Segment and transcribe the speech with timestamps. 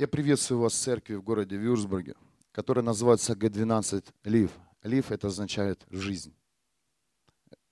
[0.00, 2.14] Я приветствую вас в церкви в городе Вюрсбурге,
[2.52, 4.50] которая называется Г12 Лив.
[4.82, 6.34] Лив это означает жизнь.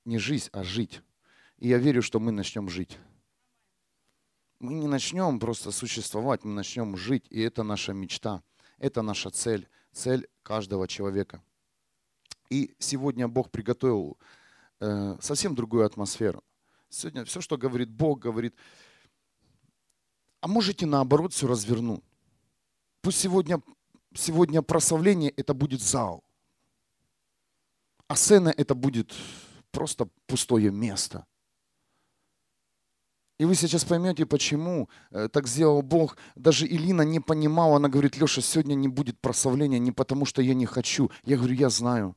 [0.04, 1.00] Не жизнь, а жить.
[1.56, 2.98] И я верю, что мы начнем жить.
[4.60, 7.24] Мы не начнем просто существовать, мы начнем жить.
[7.30, 8.42] И это наша мечта,
[8.76, 11.42] это наша цель, цель каждого человека.
[12.50, 14.18] И сегодня Бог приготовил
[14.80, 16.44] э, совсем другую атмосферу.
[16.90, 18.54] Сегодня все, что говорит Бог, говорит,
[20.42, 22.04] а можете наоборот все развернуть.
[23.00, 23.62] Пусть сегодня,
[24.14, 26.24] сегодня прославление это будет зал,
[28.06, 29.14] а сцена это будет
[29.70, 31.26] просто пустое место.
[33.38, 36.16] И вы сейчас поймете, почему э, так сделал Бог.
[36.34, 40.54] Даже Илина не понимала, она говорит, Леша, сегодня не будет прославления не потому, что я
[40.54, 41.10] не хочу.
[41.24, 42.16] Я говорю, я знаю.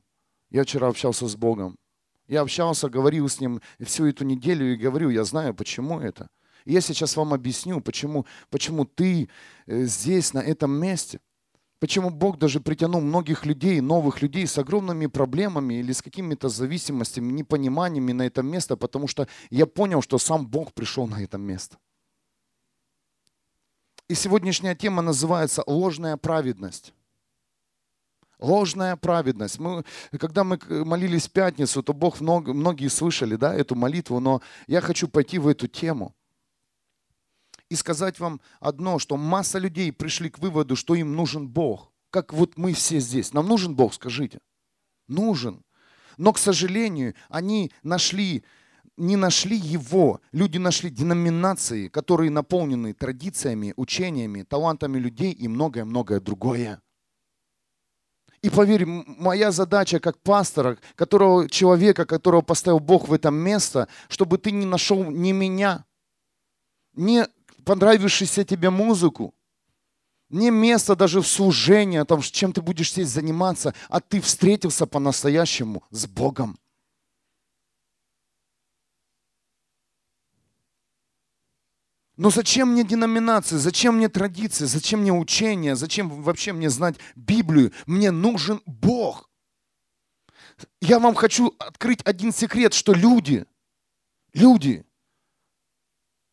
[0.50, 1.78] Я вчера общался с Богом.
[2.26, 6.28] Я общался, говорил с Ним всю эту неделю и говорю, я знаю, почему это.
[6.64, 9.28] Я сейчас вам объясню, почему, почему ты
[9.66, 11.20] э, здесь, на этом месте.
[11.82, 17.32] Почему Бог даже притянул многих людей, новых людей с огромными проблемами или с какими-то зависимостями,
[17.32, 21.78] непониманиями на это место, потому что я понял, что сам Бог пришел на это место.
[24.08, 26.94] И сегодняшняя тема называется «Ложная праведность».
[28.38, 29.58] Ложная праведность.
[29.58, 29.84] Мы,
[30.20, 34.80] когда мы молились в пятницу, то Бог много, многие слышали да, эту молитву, но я
[34.80, 36.14] хочу пойти в эту тему
[37.72, 41.90] и сказать вам одно, что масса людей пришли к выводу, что им нужен Бог.
[42.10, 43.32] Как вот мы все здесь.
[43.32, 44.40] Нам нужен Бог, скажите.
[45.08, 45.64] Нужен.
[46.18, 48.44] Но, к сожалению, они нашли,
[48.98, 50.20] не нашли Его.
[50.32, 56.82] Люди нашли деноминации, которые наполнены традициями, учениями, талантами людей и многое-многое другое.
[58.42, 64.36] И поверь, моя задача как пастора, которого, человека, которого поставил Бог в это место, чтобы
[64.36, 65.86] ты не нашел не меня,
[66.94, 67.26] не
[67.64, 69.34] понравившуюся тебе музыку,
[70.28, 74.86] не место даже в служении, о том, чем ты будешь здесь заниматься, а ты встретился
[74.86, 76.58] по-настоящему с Богом.
[82.16, 87.72] Но зачем мне деноминации, зачем мне традиции, зачем мне учения, зачем вообще мне знать Библию?
[87.86, 89.28] Мне нужен Бог.
[90.80, 93.46] Я вам хочу открыть один секрет, что люди,
[94.34, 94.86] люди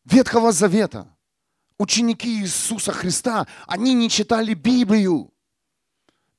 [0.04, 1.16] Ветхого Завета,
[1.80, 5.32] ученики Иисуса Христа, они не читали Библию.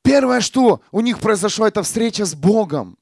[0.04, 2.98] Первое, что у них произошло, это встреча с Богом.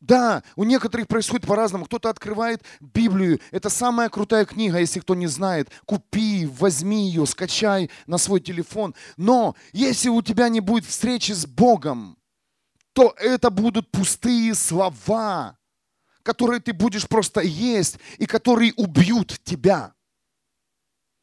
[0.00, 1.84] Да, у некоторых происходит по-разному.
[1.84, 3.38] Кто-то открывает Библию.
[3.52, 5.70] Это самая крутая книга, если кто не знает.
[5.84, 8.94] Купи, возьми ее, скачай на свой телефон.
[9.16, 12.16] Но если у тебя не будет встречи с Богом,
[12.94, 15.56] то это будут пустые слова,
[16.24, 19.94] которые ты будешь просто есть и которые убьют тебя.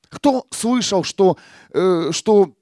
[0.09, 1.37] Кто слышал, что,
[1.71, 2.53] э, что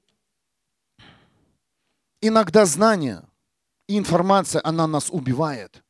[2.20, 3.22] иногда знание
[3.88, 5.82] и информация, она нас убивает?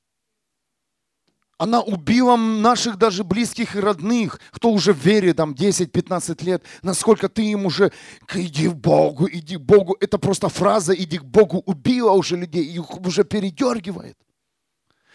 [1.59, 7.31] Она убила наших даже близких и родных, кто уже в вере там 10-15 лет, насколько
[7.31, 7.93] ты им уже
[8.35, 9.97] иди в Богу, иди к Богу.
[10.01, 14.19] Это просто фраза иди к Богу убила уже людей, их уже передергивает.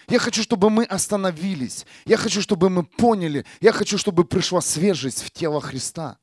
[0.08, 1.86] Я хочу, чтобы мы остановились.
[2.06, 3.46] Я хочу, чтобы мы поняли.
[3.60, 6.18] Я хочу, чтобы пришла свежесть в тело Христа.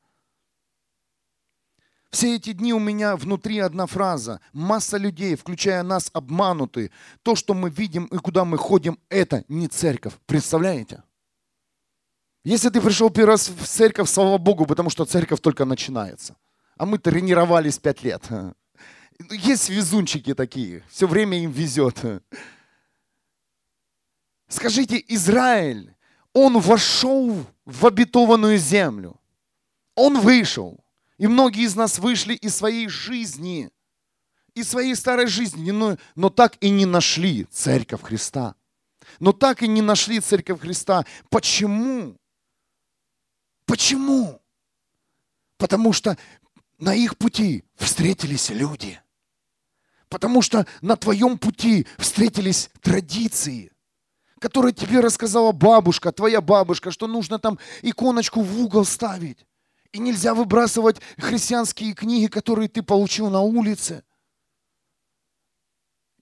[2.11, 4.41] Все эти дни у меня внутри одна фраза.
[4.51, 6.91] Масса людей, включая нас, обмануты.
[7.21, 10.13] То, что мы видим и куда мы ходим, это не церковь.
[10.25, 11.03] Представляете?
[12.43, 16.35] Если ты пришел первый раз в церковь, слава Богу, потому что церковь только начинается.
[16.77, 18.27] А мы тренировались пять лет.
[19.29, 22.03] Есть везунчики такие, все время им везет.
[24.47, 25.93] Скажите, Израиль,
[26.33, 29.19] он вошел в обетованную землю.
[29.95, 30.79] Он вышел.
[31.19, 33.69] И многие из нас вышли из своей жизни,
[34.55, 38.55] из своей старой жизни, но, но так и не нашли церковь Христа.
[39.19, 41.05] Но так и не нашли церковь Христа.
[41.29, 42.15] Почему?
[43.65, 44.41] Почему?
[45.57, 46.17] Потому что
[46.77, 49.01] на их пути встретились люди.
[50.07, 53.73] Потому что на твоем пути встретились традиции,
[54.39, 59.45] которые тебе рассказала бабушка, твоя бабушка, что нужно там иконочку в угол ставить.
[59.91, 64.03] И нельзя выбрасывать христианские книги, которые ты получил на улице.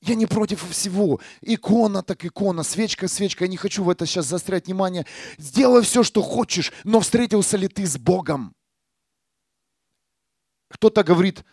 [0.02, 1.20] Я не против всего.
[1.42, 3.46] Икона так икона, свечка свечка.
[3.46, 5.06] Я не хочу в это сейчас застрять внимание.
[5.38, 8.56] Сделай все, что хочешь, но встретился ли ты с Богом?
[10.70, 11.44] Кто-то говорит,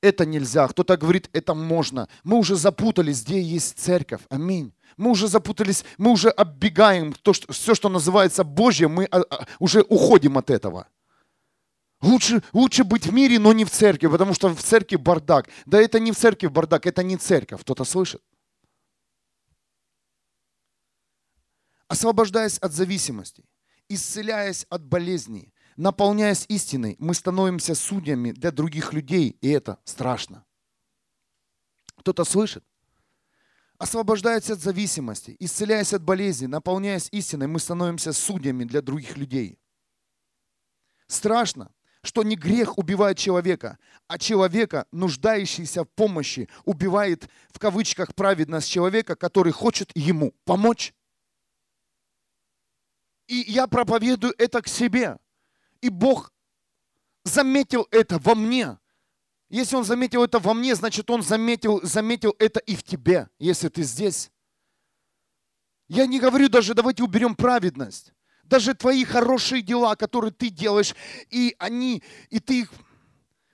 [0.00, 2.08] это нельзя, кто-то говорит, это можно.
[2.24, 4.22] Мы уже запутались, где есть церковь.
[4.30, 4.74] Аминь.
[4.96, 9.46] Мы уже запутались, мы уже оббегаем то, что, все, что называется Божье, мы а, а,
[9.58, 10.88] уже уходим от этого.
[12.02, 15.48] Лучше, лучше быть в мире, но не в церкви, потому что в церкви бардак.
[15.66, 17.60] Да это не в церкви бардак, это не церковь.
[17.60, 18.20] Кто-то слышит?
[21.86, 23.44] Освобождаясь от зависимостей,
[23.88, 30.44] исцеляясь от болезней, наполняясь истиной, мы становимся судьями для других людей, и это страшно.
[31.98, 32.64] Кто-то слышит?
[33.78, 39.60] Освобождаясь от зависимости, исцеляясь от болезней, наполняясь истиной, мы становимся судьями для других людей.
[41.06, 41.70] Страшно,
[42.02, 43.78] что не грех убивает человека,
[44.08, 50.94] а человека, нуждающийся в помощи, убивает в кавычках праведность человека, который хочет ему помочь.
[53.28, 55.18] И я проповедую это к себе.
[55.80, 56.32] И Бог
[57.24, 58.78] заметил это во мне.
[59.48, 63.68] Если Он заметил это во мне, значит Он заметил, заметил это и в тебе, если
[63.68, 64.32] ты здесь.
[65.88, 68.12] Я не говорю даже, давайте уберем праведность
[68.52, 70.94] даже твои хорошие дела, которые ты делаешь,
[71.30, 72.72] и они, и ты их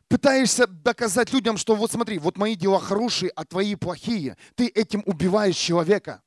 [0.08, 4.36] пытаешься доказать людям, что вот смотри, вот мои дела хорошие, а твои плохие.
[4.56, 6.20] Ты этим убиваешь человека.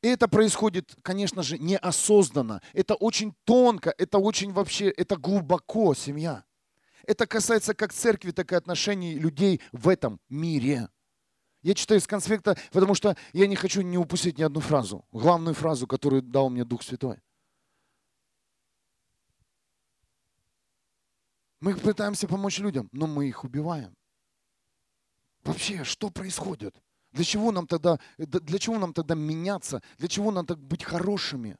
[0.00, 2.62] И это происходит, конечно же, неосознанно.
[2.72, 6.44] Это очень тонко, это очень вообще, это глубоко семья.
[7.06, 10.88] Это касается как церкви, так и отношений людей в этом мире.
[11.62, 15.04] Я читаю из конспекта, потому что я не хочу не упустить ни одну фразу.
[15.12, 17.20] Главную фразу, которую дал мне Дух Святой.
[21.60, 23.96] Мы пытаемся помочь людям, но мы их убиваем.
[25.42, 26.80] Вообще, что происходит?
[27.10, 29.82] Для чего нам тогда, для чего нам тогда меняться?
[29.96, 31.56] Для чего нам так быть хорошими?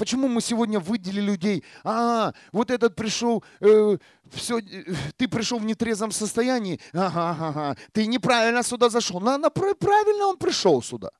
[0.00, 1.62] Почему мы сегодня выделили людей?
[1.84, 3.98] А, вот этот пришел, э,
[4.30, 6.80] все, э, ты пришел в нетрезвом состоянии.
[6.94, 7.76] Ага, ага, ага.
[7.92, 9.20] Ты неправильно сюда зашел.
[9.20, 11.10] На, на, правильно он пришел сюда.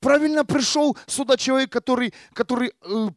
[0.00, 3.08] Правильно пришел сюда человек, который, который э,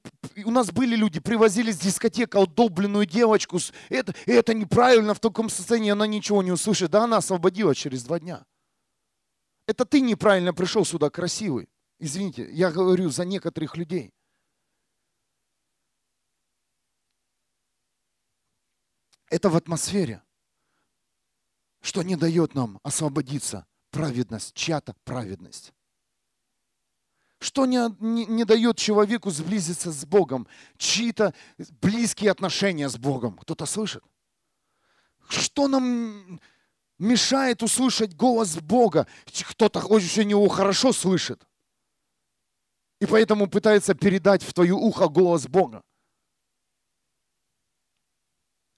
[0.43, 3.57] у нас были люди, привозили с дискотеки удобленную девочку.
[3.87, 6.91] Это, это неправильно в таком состоянии, она ничего не услышит.
[6.91, 8.43] Да она освободилась через два дня.
[9.65, 11.69] Это ты неправильно пришел сюда красивый.
[11.99, 14.13] Извините, я говорю за некоторых людей.
[19.29, 20.23] Это в атмосфере,
[21.81, 23.65] что не дает нам освободиться.
[23.91, 25.73] Праведность, чья-то праведность.
[27.39, 30.47] Что не, не, не дает человеку сблизиться с Богом?
[30.77, 31.33] Чьи-то
[31.81, 33.37] близкие отношения с Богом.
[33.37, 34.03] Кто-то слышит?
[35.27, 36.39] Что нам
[36.97, 39.07] мешает услышать голос Бога?
[39.25, 41.48] Кто-то очень его хорошо слышит.
[42.99, 45.83] И поэтому пытается передать в твое ухо голос Бога.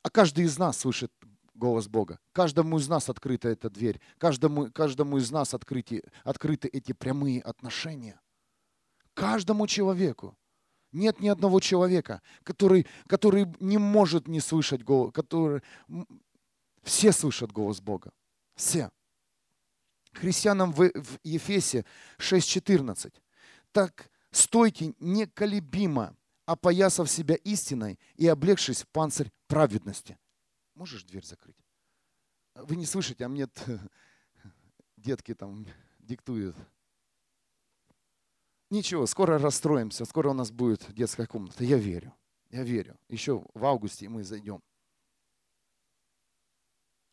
[0.03, 1.12] А каждый из нас слышит
[1.53, 2.19] голос Бога.
[2.31, 4.00] Каждому из нас открыта эта дверь.
[4.18, 8.19] Каждому, каждому из нас открыты, открыты эти прямые отношения.
[9.13, 10.38] Каждому человеку.
[10.91, 15.13] Нет ни одного человека, который, который не может не слышать голос.
[15.13, 15.62] Который...
[16.83, 18.12] Все слышат голос Бога.
[18.56, 18.91] Все.
[20.13, 21.85] Христианам в, в Ефесе
[22.17, 23.13] 6.14.
[23.71, 30.17] Так стойте неколебимо, опоясав себя истиной и облегшись в панцирь праведности.
[30.75, 31.57] Можешь дверь закрыть?
[32.55, 33.47] Вы не слышите, а мне
[34.97, 35.65] детки там
[35.99, 36.55] диктуют.
[38.69, 41.63] Ничего, скоро расстроимся, скоро у нас будет детская комната.
[41.63, 42.13] Я верю,
[42.49, 42.97] я верю.
[43.09, 44.61] Еще в августе мы зайдем.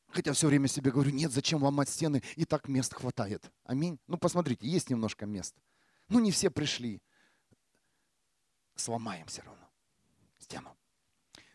[0.08, 3.50] Хотя все время себе говорю, нет, зачем ломать стены, и так мест хватает.
[3.64, 3.98] Аминь.
[4.06, 5.54] Ну, посмотрите, есть немножко мест.
[6.08, 7.02] Ну, не все пришли
[8.80, 9.68] сломаем все равно
[10.38, 10.76] стену.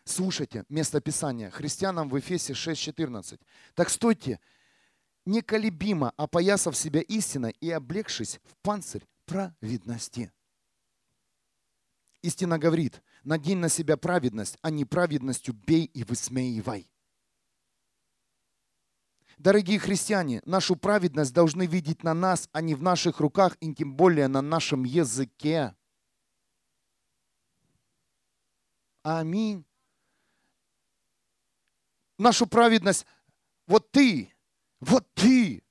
[0.04, 1.50] Слушайте место Писания.
[1.50, 3.40] Христианам в Эфесе 6.14.
[3.74, 4.38] Так стойте
[5.24, 10.30] неколебимо, опоясав себя истиной и облегшись в панцирь праведности.
[12.22, 16.90] Истина говорит, надень на себя праведность, а не праведностью бей и высмеивай.
[19.38, 23.94] Дорогие христиане, нашу праведность должны видеть на нас, а не в наших руках, и тем
[23.94, 25.74] более на нашем языке.
[29.04, 29.64] Аминь.
[32.16, 33.06] Нашу праведность,
[33.66, 34.32] вот ты,
[34.80, 35.62] вот ты,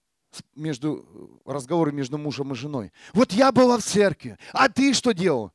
[0.55, 2.91] между разговоры между мужем и женой.
[3.11, 5.51] Вот я была в церкви, а ты что делал?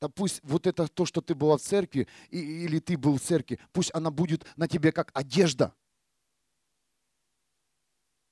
[0.00, 3.58] Да пусть вот это то, что ты была в церкви, или ты был в церкви,
[3.72, 5.74] пусть она будет на тебе как одежда.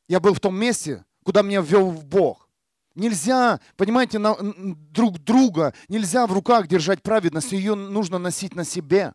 [0.09, 2.46] Я был в том месте, куда меня ввел Бог.
[2.97, 9.13] Нельзя, понимаете, на, друг друга, нельзя в руках держать праведность, ее нужно носить на себе.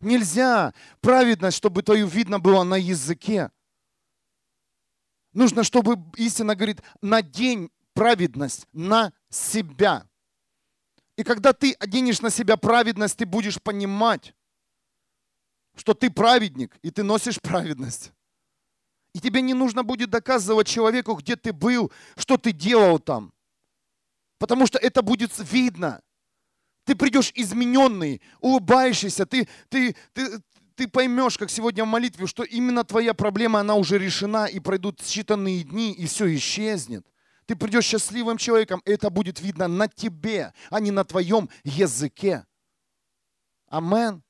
[0.00, 3.52] Нельзя праведность, чтобы твою видно было на языке.
[5.32, 10.04] Нужно, чтобы истина говорит, надень праведность на себя.
[11.16, 14.34] И когда ты оденешь на себя праведность, ты будешь понимать,
[15.76, 18.12] что ты праведник, и ты носишь праведность.
[19.14, 23.32] И тебе не нужно будет доказывать человеку, где ты был, что ты делал там.
[24.38, 26.00] Потому что это будет видно.
[26.84, 30.42] Ты придешь измененный, улыбающийся, ты, ты, ты,
[30.74, 35.00] ты поймешь, как сегодня в молитве, что именно твоя проблема, она уже решена, и пройдут
[35.00, 37.06] считанные дни, и все исчезнет.
[37.46, 42.46] Ты придешь счастливым человеком, и это будет видно на тебе, а не на твоем языке.
[43.68, 44.22] Амен.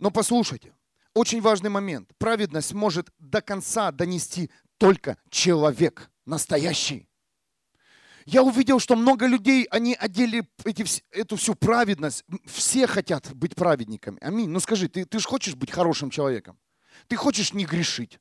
[0.00, 0.74] Но послушайте,
[1.14, 2.10] очень важный момент.
[2.18, 7.06] Праведность может до конца донести только человек настоящий.
[8.24, 12.24] Я увидел, что много людей, они одели эти, эту всю праведность.
[12.46, 14.18] Все хотят быть праведниками.
[14.20, 14.48] Аминь.
[14.48, 16.58] Ну скажи, ты, ты же хочешь быть хорошим человеком?
[17.06, 18.18] Ты хочешь не грешить?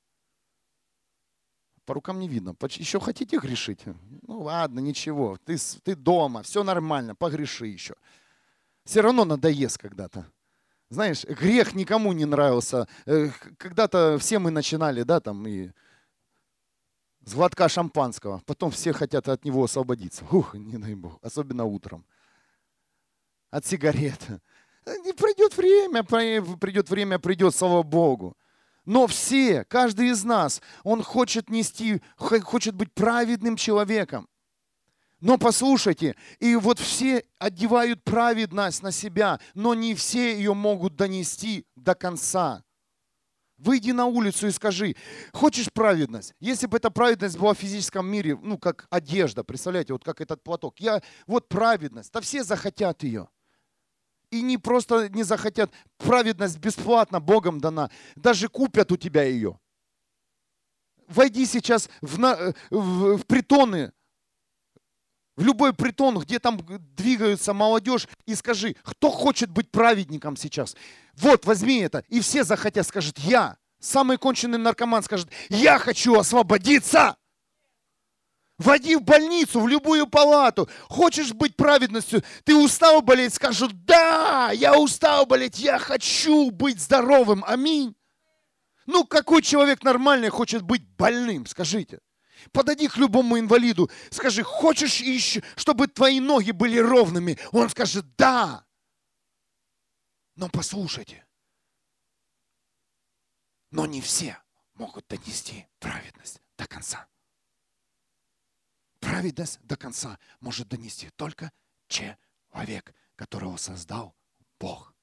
[1.86, 2.56] По рукам не видно.
[2.62, 3.82] Еще хотите грешить?
[3.86, 5.38] Ну ладно, ничего.
[5.46, 7.96] Ты, ты дома, все нормально, погреши еще.
[8.84, 10.30] Все равно надоест когда-то.
[10.90, 12.88] Знаешь, грех никому не нравился.
[13.06, 15.70] Э, когда-то все мы начинали, да, там и
[17.26, 18.42] с глотка шампанского.
[18.46, 20.26] Потом все хотят от него освободиться.
[20.32, 21.20] Ух, не дай бог.
[21.22, 22.06] Особенно утром.
[23.52, 24.20] От сигарет.
[25.06, 28.36] Не придет время, придет время, придет, слава Богу.
[28.86, 34.28] Но все, каждый из нас, он хочет нести, хочет быть праведным человеком.
[35.22, 41.66] Но послушайте, и вот все одевают праведность на себя, но не все ее могут донести
[41.76, 42.64] до конца.
[43.58, 44.96] Выйди на улицу и скажи,
[45.34, 46.34] хочешь праведность?
[46.40, 50.42] Если бы эта праведность была в физическом мире, ну, как одежда, представляете, вот как этот
[50.42, 50.80] платок.
[50.80, 53.28] Я, вот праведность, да все захотят ее.
[54.32, 57.92] И не просто не захотят, праведность бесплатно Богом дана.
[58.16, 59.60] Даже купят у тебя ее.
[61.10, 63.92] Войди сейчас в, на, в, в притоны,
[65.40, 66.60] в любой притон, где там
[66.98, 70.76] двигаются молодежь, и скажи, кто хочет быть праведником сейчас?
[71.16, 72.04] Вот, возьми это.
[72.10, 73.56] И все захотят, скажет, я.
[73.80, 77.16] Самый конченый наркоман скажет, я хочу освободиться.
[78.58, 80.68] Води в больницу, в любую палату.
[80.90, 82.22] Хочешь быть праведностью?
[82.44, 83.34] Ты устал болеть?
[83.34, 87.46] Скажут, да, я устал болеть, я хочу быть здоровым.
[87.48, 87.96] Аминь.
[88.88, 91.46] Ну, какой человек нормальный хочет быть больным?
[91.46, 92.00] Скажите.
[92.52, 97.38] Подойди к любому инвалиду, скажи, хочешь, еще, чтобы твои ноги были ровными?
[97.52, 98.66] Он скажет, да.
[100.36, 101.26] Но послушайте,
[103.72, 104.42] но не все
[104.74, 107.08] могут донести праведность до конца.
[109.00, 111.52] Праведность до конца может донести только
[111.88, 114.16] человек, которого создал
[114.60, 114.94] Бог.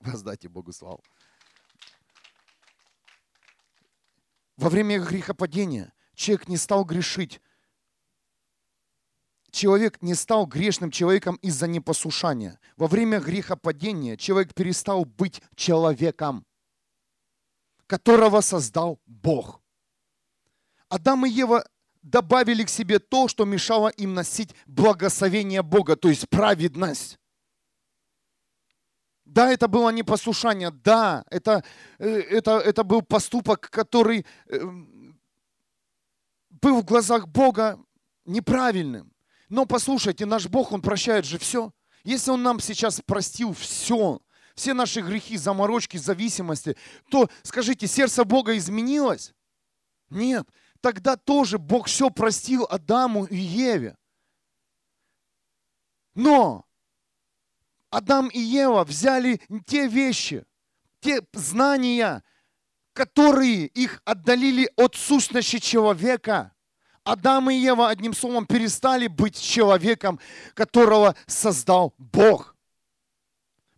[0.00, 1.02] Воздайте Богу славу.
[4.62, 7.40] Во время грехопадения человек не стал грешить
[9.50, 12.60] человек не стал грешным человеком из-за непослушания.
[12.76, 16.46] Во время грехопадения человек перестал быть человеком,
[17.88, 19.60] которого создал Бог.
[20.88, 21.66] Адам и Ева
[22.02, 27.18] добавили к себе то, что мешало им носить благословение Бога, то есть праведность.
[29.32, 31.64] Да, это было непослушание, да, это,
[31.98, 34.60] э, это, это был поступок, который э,
[36.50, 37.78] был в глазах Бога
[38.26, 39.10] неправильным.
[39.48, 41.72] Но послушайте, наш Бог, Он прощает же все.
[42.04, 44.20] Если Он нам сейчас простил все,
[44.54, 46.76] все наши грехи, заморочки, зависимости,
[47.08, 49.32] то скажите, сердце Бога изменилось?
[50.10, 50.46] Нет.
[50.82, 53.96] Тогда тоже Бог все простил Адаму и Еве.
[56.14, 56.66] Но
[57.92, 60.46] Адам и Ева взяли те вещи,
[61.00, 62.24] те знания,
[62.94, 66.54] которые их отдалили от сущности человека.
[67.04, 70.18] Адам и Ева, одним словом, перестали быть человеком,
[70.54, 72.56] которого создал Бог.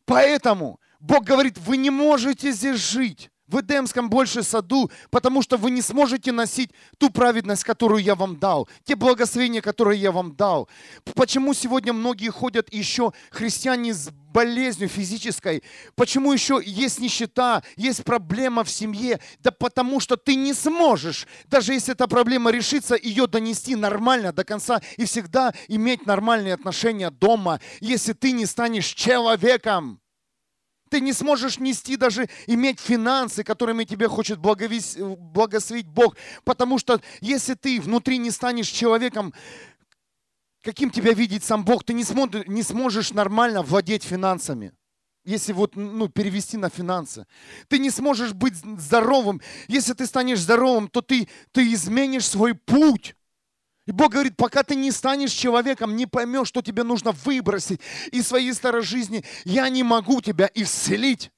[0.04, 5.70] Поэтому Бог говорит, вы не можете здесь жить в Эдемском больше саду, потому что вы
[5.70, 10.68] не сможете носить ту праведность, которую я вам дал, те благословения, которые я вам дал.
[11.14, 15.62] Почему сегодня многие ходят еще христиане с болезнью физической?
[15.94, 19.20] Почему еще есть нищета, есть проблема в семье?
[19.40, 24.44] Да потому что ты не сможешь, даже если эта проблема решится, ее донести нормально до
[24.44, 30.00] конца и всегда иметь нормальные отношения дома, если ты не станешь человеком.
[30.94, 36.16] Ты не сможешь нести даже иметь финансы, которыми тебе хочет благословить Бог.
[36.44, 39.34] Потому что если ты внутри не станешь человеком,
[40.62, 44.70] каким тебя видит сам Бог, ты не, сможешь, не сможешь нормально владеть финансами.
[45.24, 47.26] Если вот, ну, перевести на финансы.
[47.66, 49.40] Ты не сможешь быть здоровым.
[49.66, 53.16] Если ты станешь здоровым, то ты, ты изменишь свой путь
[53.86, 57.80] И Бог говорит, пока ты не станешь человеком, не поймешь, что тебе нужно выбросить
[58.12, 61.30] из своей старой жизни, я не могу тебя исцелить.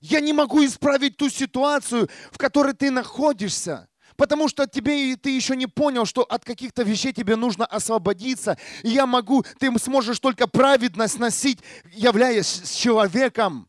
[0.00, 3.88] Я не могу исправить ту ситуацию, в которой ты находишься.
[4.16, 8.58] Потому что тебе ты еще не понял, что от каких-то вещей тебе нужно освободиться.
[8.82, 13.68] И я могу, ты сможешь только праведность носить, являясь человеком.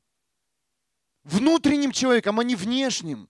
[1.24, 3.30] Внутренним человеком, а не внешним.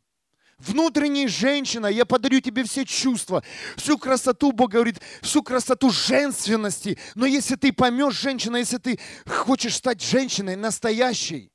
[0.57, 3.43] Внутренней женщина, я подарю тебе все чувства,
[3.75, 6.97] всю красоту, Бог говорит, всю красоту женственности.
[7.13, 8.97] Но если ты поймешь женщина, если ты
[9.27, 11.51] хочешь стать женщиной настоящей,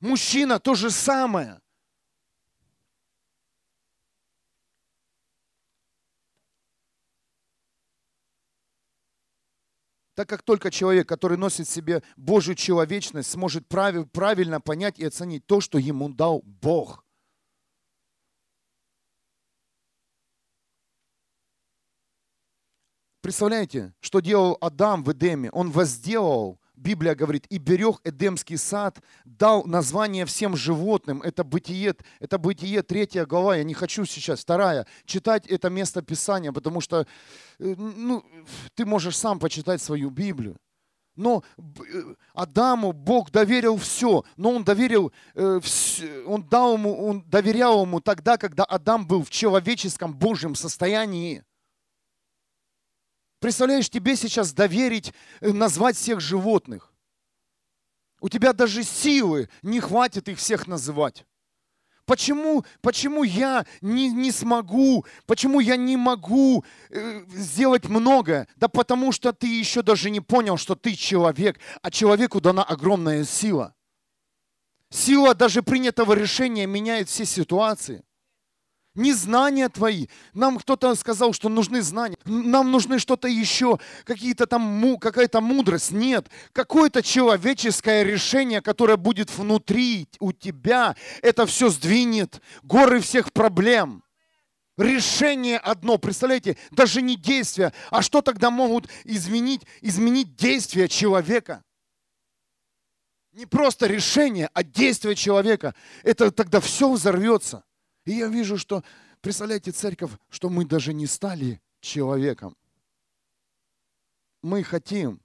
[0.00, 1.60] мужчина то же самое.
[10.14, 15.46] Так как только человек, который носит в себе Божью человечность, сможет правильно понять и оценить
[15.46, 17.04] то, что ему дал Бог–
[23.20, 25.50] Представляете, что делал Адам в Эдеме?
[25.50, 31.20] Он возделал, Библия говорит, и берег Эдемский сад, дал название всем животным.
[31.20, 33.56] Это бытие, это бытие, третья глава.
[33.56, 37.06] Я не хочу сейчас, вторая, читать это место Писания, потому что
[37.58, 38.24] э, ну,
[38.74, 40.56] ты можешь сам почитать свою Библию.
[41.14, 41.62] Но э,
[42.32, 45.60] Адаму Бог доверил все, но он доверил, э,
[46.26, 51.44] он дал ему, он доверял ему тогда, когда Адам был в человеческом Божьем состоянии.
[53.40, 56.92] Представляешь, тебе сейчас доверить, э, назвать всех животных.
[58.20, 61.24] У тебя даже силы не хватит их всех называть.
[62.04, 68.46] Почему, почему я не, не смогу, почему я не могу э, сделать много?
[68.56, 73.24] Да потому что ты еще даже не понял, что ты человек, а человеку дана огромная
[73.24, 73.74] сила.
[74.90, 78.02] Сила даже принятого решения меняет все ситуации.
[78.94, 80.08] Не знания твои.
[80.34, 82.16] Нам кто-то сказал, что нужны знания.
[82.24, 85.92] Нам нужны что-то еще, какие-то там, какая-то мудрость.
[85.92, 86.28] Нет.
[86.52, 94.02] Какое-то человеческое решение, которое будет внутри у тебя, это все сдвинет горы всех проблем.
[94.76, 97.72] Решение одно, представляете, даже не действие.
[97.90, 101.62] А что тогда могут изменить, изменить действия человека?
[103.32, 105.74] Не просто решение, а действие человека.
[106.02, 107.62] Это тогда все взорвется.
[108.04, 108.82] И я вижу, что,
[109.20, 112.56] представляете, церковь, что мы даже не стали человеком.
[114.42, 115.20] Мы хотим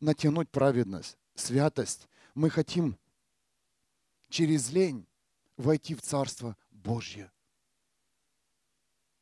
[0.00, 2.08] натянуть праведность, святость.
[2.34, 2.98] Мы хотим
[4.28, 5.06] через лень
[5.56, 7.30] войти в Царство Божье.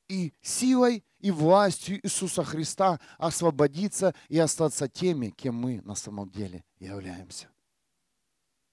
[0.09, 6.65] И силой и властью Иисуса Христа освободиться и остаться теми, кем мы на самом деле
[6.79, 7.51] являемся.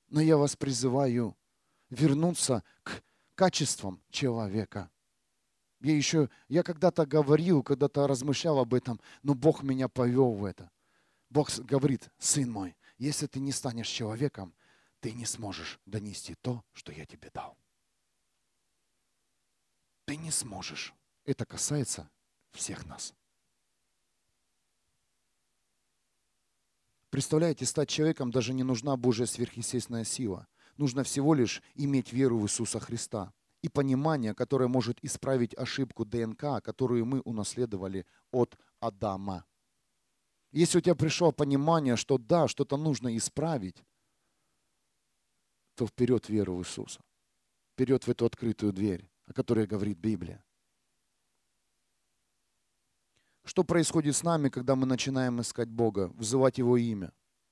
[0.09, 1.35] Но я вас призываю
[1.89, 3.03] вернуться к
[3.35, 4.89] качеством человека.
[5.81, 10.71] Я еще, я когда-то говорил, когда-то размышлял об этом, но Бог меня повел в это.
[11.29, 14.55] Бог говорит, сын мой, если ты не станешь человеком,
[15.01, 17.57] ты не сможешь донести то, что я тебе дал.
[20.05, 20.93] Ты не сможешь.
[21.25, 22.09] Это касается
[22.51, 23.13] всех нас.
[27.09, 30.47] Представляете, стать человеком даже не нужна Божья сверхъестественная сила.
[30.77, 36.61] Нужно всего лишь иметь веру в Иисуса Христа и понимание, которое может исправить ошибку ДНК,
[36.63, 39.45] которую мы унаследовали от Адама.
[40.51, 43.83] Если у тебя пришло понимание, что да, что-то нужно исправить,
[45.75, 47.01] то вперед веру в Иисуса.
[47.73, 50.43] Вперед в эту открытую дверь, о которой говорит Библия.
[53.43, 57.11] Что происходит с нами, когда мы начинаем искать Бога, вызывать Его имя?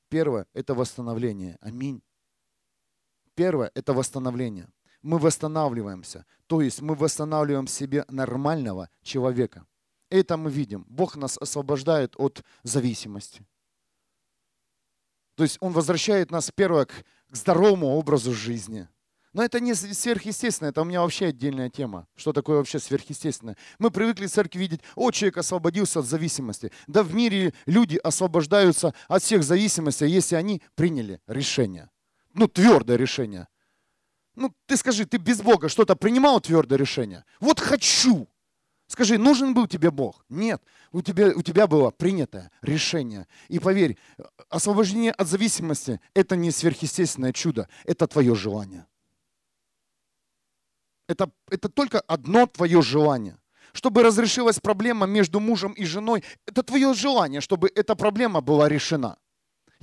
[0.09, 1.57] Первое– это восстановление.
[1.61, 2.01] Аминь.
[3.35, 4.67] Первое– это восстановление.
[5.01, 6.25] Мы восстанавливаемся.
[6.47, 9.65] То есть мы восстанавливаем себе нормального человека.
[10.09, 10.85] Это мы видим.
[10.87, 13.45] Бог нас освобождает от зависимости.
[15.35, 16.93] То есть Он возвращает нас, первое, к,
[17.31, 18.87] здоровому образу жизни.
[19.33, 22.07] Но это не сверхъестественно, это у меня вообще отдельная тема.
[22.15, 23.57] Что такое вообще сверхъестественное?
[23.79, 26.71] Мы привыкли в церкви видеть, о, человек освободился от зависимости.
[26.85, 31.89] Да в мире люди освобождаются от всех зависимостей, если они приняли решение
[32.33, 33.47] ну, твердое решение.
[34.35, 37.23] Ну, ты скажи, ты без Бога что-то принимал твердое решение?
[37.39, 38.27] Вот хочу.
[38.87, 40.25] Скажи, нужен был тебе Бог?
[40.29, 40.61] Нет.
[40.91, 43.27] У тебя, у тебя было принятое решение.
[43.47, 43.97] И поверь,
[44.49, 48.85] освобождение от зависимости– это не сверхъестественное чудо, это твое желание.
[51.07, 53.37] Это, это только одно твое желание.
[53.71, 59.17] Чтобы разрешилась проблема между мужем и женой, это твое желание, чтобы эта проблема была решена.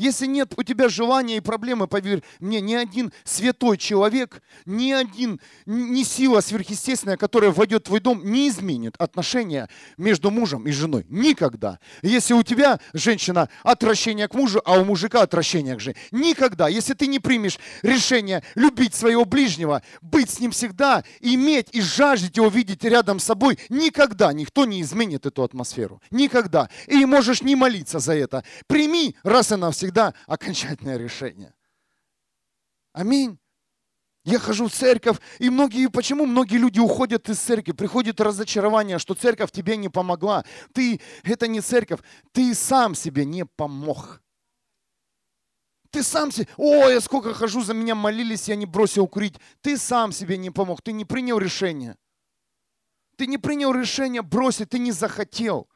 [0.00, 5.42] Если нет у тебя желания и проблемы, поверь мне, ни один святой человек, ни один,
[5.66, 11.04] ни сила сверхъестественная, которая войдет в твой дом, не изменит отношения между мужем и женой.
[11.10, 11.80] Никогда.
[12.00, 15.96] Если у тебя, женщина, отвращение к мужу, а у мужика отвращение к жене.
[16.12, 16.66] Никогда.
[16.68, 22.38] Если ты не примешь решение любить своего ближнего, быть с ним всегда, иметь и жаждать
[22.38, 26.00] его видеть рядом с собой, никогда никто не изменит эту атмосферу.
[26.10, 26.70] Никогда.
[26.86, 28.44] И можешь не молиться за это.
[28.66, 29.89] Прими раз и навсегда
[30.26, 31.54] окончательное решение.
[32.92, 33.38] Аминь.
[34.24, 37.72] Я хожу в церковь, и многие, почему многие люди уходят из церкви?
[37.72, 40.44] Приходит разочарование, что церковь тебе не помогла.
[40.74, 42.00] Ты, это не церковь,
[42.32, 44.20] ты сам себе не помог.
[45.90, 49.36] Ты сам себе, о, я сколько хожу, за меня молились, я не бросил курить.
[49.62, 51.96] Ты сам себе не помог, ты не принял решение.
[53.16, 55.69] Ты не принял решение бросить, ты не захотел.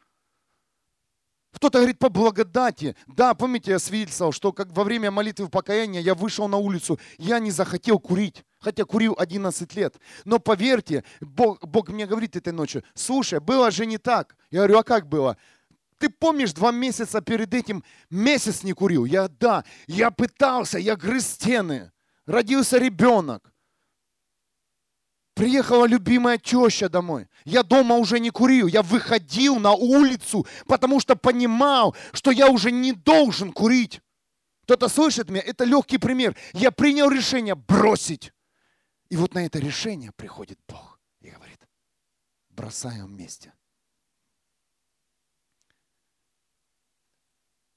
[1.55, 2.97] Кто-то говорит по благодати.
[3.07, 7.38] Да, помните, я свидетельствовал, что как во время молитвы покаяния я вышел на улицу, я
[7.38, 9.97] не захотел курить, хотя курил 11 лет.
[10.25, 14.37] Но поверьте, Бог, Бог мне говорит этой ночью, слушай, было же не так.
[14.51, 15.37] Я говорю, а как было?
[15.99, 19.05] Ты помнишь, два месяца перед этим месяц не курил?
[19.05, 21.93] Я, да, я пытался, я грыз стены.
[22.27, 23.54] Родился ребенок.
[25.35, 27.27] Приехала любимая теща домой.
[27.44, 28.68] Я дома уже не курил.
[28.68, 34.01] Я выходил на улицу, потому что понимал, что я уже не должен курить.
[34.62, 35.42] Кто-то слышит меня?
[35.42, 36.37] Это легкий пример.
[36.53, 38.33] Я принял решение бросить.
[39.11, 41.61] И вот на это решение приходит Бог и говорит,
[42.51, 43.53] бросаем вместе.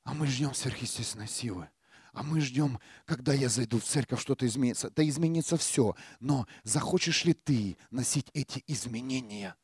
[0.04, 1.70] А мы ждем сверхъестественной силы.
[2.18, 4.90] А мы ждем, когда я зайду в церковь, что-то изменится.
[4.90, 5.96] Да изменится все.
[6.20, 9.56] Но захочешь ли ты носить эти изменения?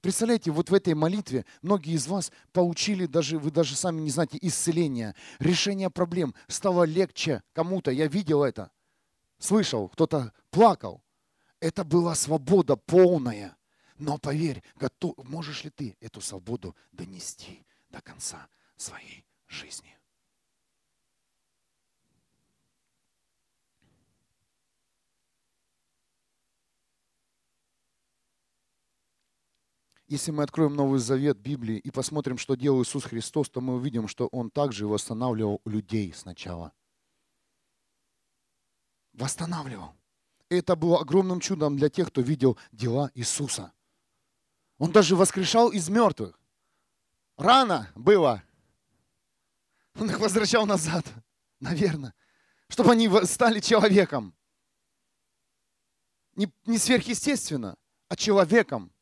[0.00, 4.38] Представляете, вот в этой молитве многие из вас получили, даже вы даже сами не знаете,
[4.40, 6.34] исцеление, решение проблем.
[6.48, 7.90] Стало легче кому-то.
[7.90, 8.70] Я видел это.
[9.38, 11.04] Слышал, кто-то плакал.
[11.60, 13.58] Это была свобода полная.
[13.98, 19.99] Но поверь, готов, можешь ли ты эту свободу донести до конца своей жизни?
[30.10, 34.08] Если мы откроем Новый Завет Библии и посмотрим, что делал Иисус Христос, то мы увидим,
[34.08, 36.72] что Он также восстанавливал людей сначала.
[39.12, 39.94] Восстанавливал.
[40.48, 43.72] Это было огромным чудом для тех, кто видел дела Иисуса.
[44.78, 46.40] Он даже воскрешал из мертвых.
[47.36, 48.42] Рано было.
[49.94, 51.06] Он их возвращал назад,
[51.60, 52.14] наверное,
[52.66, 54.34] чтобы они стали человеком.
[56.34, 57.76] Не, не сверхъестественно,
[58.08, 58.92] а человеком.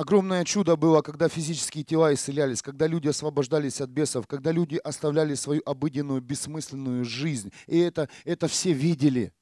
[0.00, 5.34] Огромное чудо было, когда физические тела исцелялись, когда люди освобождались от бесов, когда люди оставляли
[5.34, 7.52] свою обыденную, бессмысленную жизнь.
[7.66, 9.34] И это, это все видели.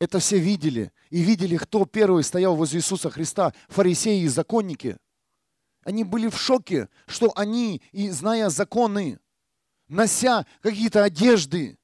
[0.00, 0.90] Это все видели.
[1.10, 4.96] И видели, кто первый стоял возле Иисуса Христа, фарисеи и законники.
[5.84, 9.20] Они были в шоке, что они, и зная законы,
[9.86, 11.78] нося какие-то одежды,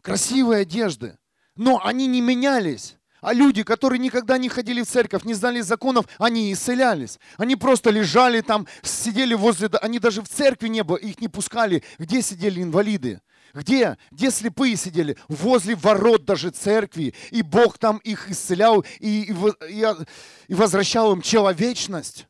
[0.00, 1.18] красивые одежды,
[1.56, 2.96] но они не менялись.
[3.20, 7.18] А люди, которые никогда не ходили в церковь, не знали законов, они исцелялись.
[7.36, 9.68] Они просто лежали там, сидели возле...
[9.82, 11.82] Они даже в церкви не было, их не пускали.
[11.98, 13.20] Где сидели инвалиды?
[13.52, 13.98] Где?
[14.10, 15.16] Где слепые сидели?
[15.28, 17.14] Возле ворот даже церкви.
[17.30, 19.32] И Бог там их исцелял и,
[19.68, 19.86] и,
[20.48, 22.26] и возвращал им человечность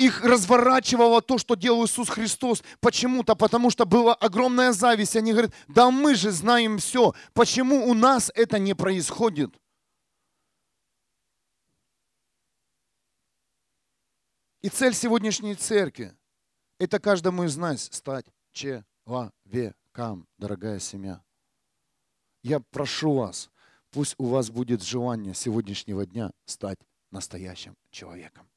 [0.00, 2.62] их разворачивало то, что делал Иисус Христос.
[2.80, 5.14] Почему-то, потому что была огромная зависть.
[5.14, 7.14] Они говорят, да мы же знаем все.
[7.34, 9.54] Почему у нас это не происходит?
[14.62, 16.16] И цель сегодняшней церкви–
[16.78, 21.22] это каждому из нас стать человеком, дорогая семья.
[22.42, 23.50] Я прошу вас,
[23.90, 26.78] пусть у вас будет желание сегодняшнего дня стать
[27.10, 28.49] настоящим человеком.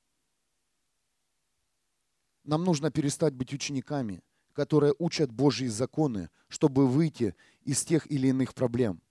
[2.44, 4.22] Нам нужно перестать быть учениками,
[4.54, 9.02] которые учат Божьи законы, чтобы выйти из тех или иных проблем.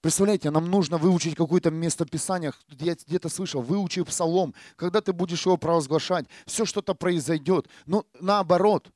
[0.00, 5.56] Представляете, нам нужно выучить какое-то местописание, я где-то слышал, выучи псалом, когда ты будешь его
[5.56, 7.68] провозглашать, все что-то произойдет.
[7.86, 8.90] Но наоборот,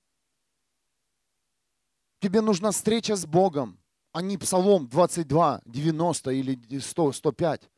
[2.19, 3.79] тебе нужна встреча с Богом,
[4.13, 7.71] а не псалом 22, 90 или 100, 105.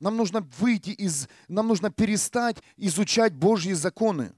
[0.00, 4.34] Нам нужно выйти из, нам нужно перестать изучать Божьи законы.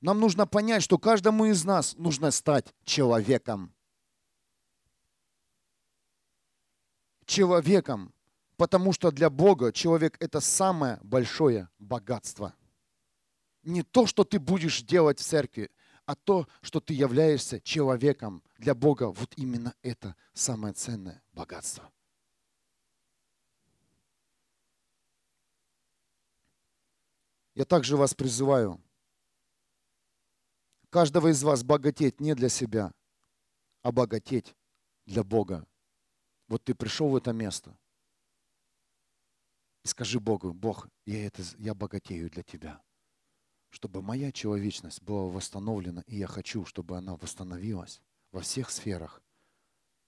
[0.00, 3.74] Нам нужно понять, что каждому из нас нужно стать человеком.
[7.24, 8.12] Человеком.
[8.56, 12.54] Потому что для Бога человек– это самое большое богатство.
[13.62, 15.70] Не то, что ты будешь делать в церкви,
[16.06, 19.08] а то, что ты являешься человеком для Бога.
[19.10, 21.90] Вот именно это самое ценное богатство.
[27.56, 28.80] Я также вас призываю,
[30.90, 32.92] каждого из вас богатеть не для себя,
[33.82, 34.54] а богатеть
[35.06, 35.66] для Бога.
[36.46, 37.76] Вот ты пришел в это место–
[39.86, 42.82] и скажи Богу, Бог, я, это, я богатею для Тебя,
[43.68, 49.22] чтобы моя человечность была восстановлена, и я хочу, чтобы она восстановилась во всех сферах,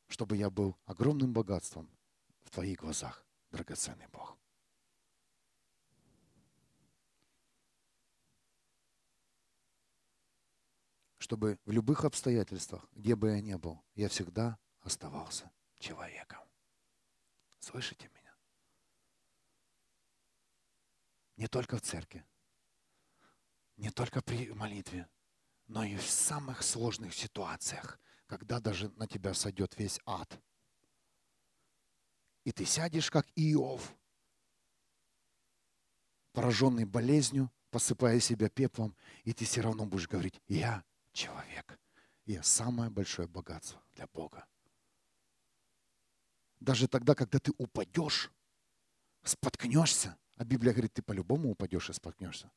[0.09, 1.89] чтобы я был огромным богатством
[2.43, 4.37] в Твоих глазах, драгоценный Бог.
[11.29, 16.41] Чтобы в любых обстоятельствах, где бы я ни был, я всегда оставался человеком.
[17.59, 18.35] Слышите меня?
[21.37, 22.25] Не только в церкви,
[23.77, 25.07] не только при молитве,
[25.67, 30.41] но и в самых сложных ситуациях, когда даже на тебя сойдет весь ад.
[32.45, 33.95] И ты сядешь, как Иов,
[36.33, 40.83] пораженный болезнью, посыпая себя пеплом, и ты все равно будешь говорить, я
[41.19, 41.79] человек,
[42.27, 44.47] и самое большое богатство для Бога.
[46.61, 48.31] Даже тогда, когда ты упадешь,
[49.25, 52.51] споткнешься, а Библия говорит, ты по-любому упадешь и споткнешься.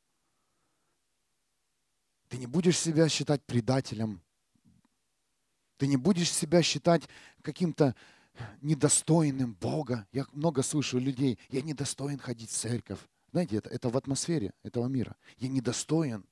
[2.28, 4.22] Ты не будешь себя считать предателем.
[5.76, 7.02] Ты не будешь себя считать
[7.42, 7.96] каким-то
[8.60, 10.06] недостойным Бога.
[10.12, 13.00] Я много слышу людей, я недостоин ходить в церковь.
[13.32, 15.16] Знаете, это, это в атмосфере этого мира.
[15.38, 16.24] Я недостоин.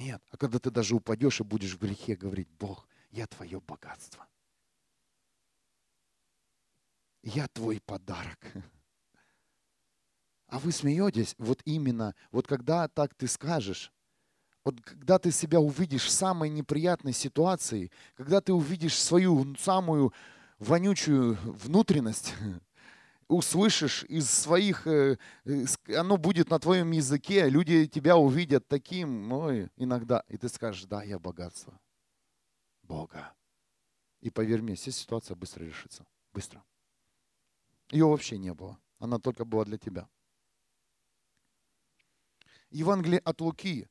[0.00, 0.22] Нет.
[0.30, 4.26] А когда ты даже упадешь и будешь в грехе говорить, Бог, я твое богатство.
[7.22, 8.38] Я твой подарок.
[10.46, 13.92] А вы смеетесь, вот именно, вот когда так ты скажешь,
[14.64, 20.14] вот когда ты себя увидишь в самой неприятной ситуации, когда ты увидишь свою самую
[20.58, 22.32] вонючую внутренность,
[23.30, 25.16] услышишь из своих, э,
[25.96, 31.02] оно будет на твоем языке, люди тебя увидят таким, ой, иногда, и ты скажешь, да,
[31.04, 31.80] я богатство
[32.82, 33.32] Бога.
[34.20, 36.04] И поверь мне, вся ситуация быстро решится.
[36.32, 36.62] Быстро.
[37.90, 38.78] Ее вообще не было.
[38.98, 40.08] Она только была для тебя.
[42.70, 43.88] Евангелие от Луки,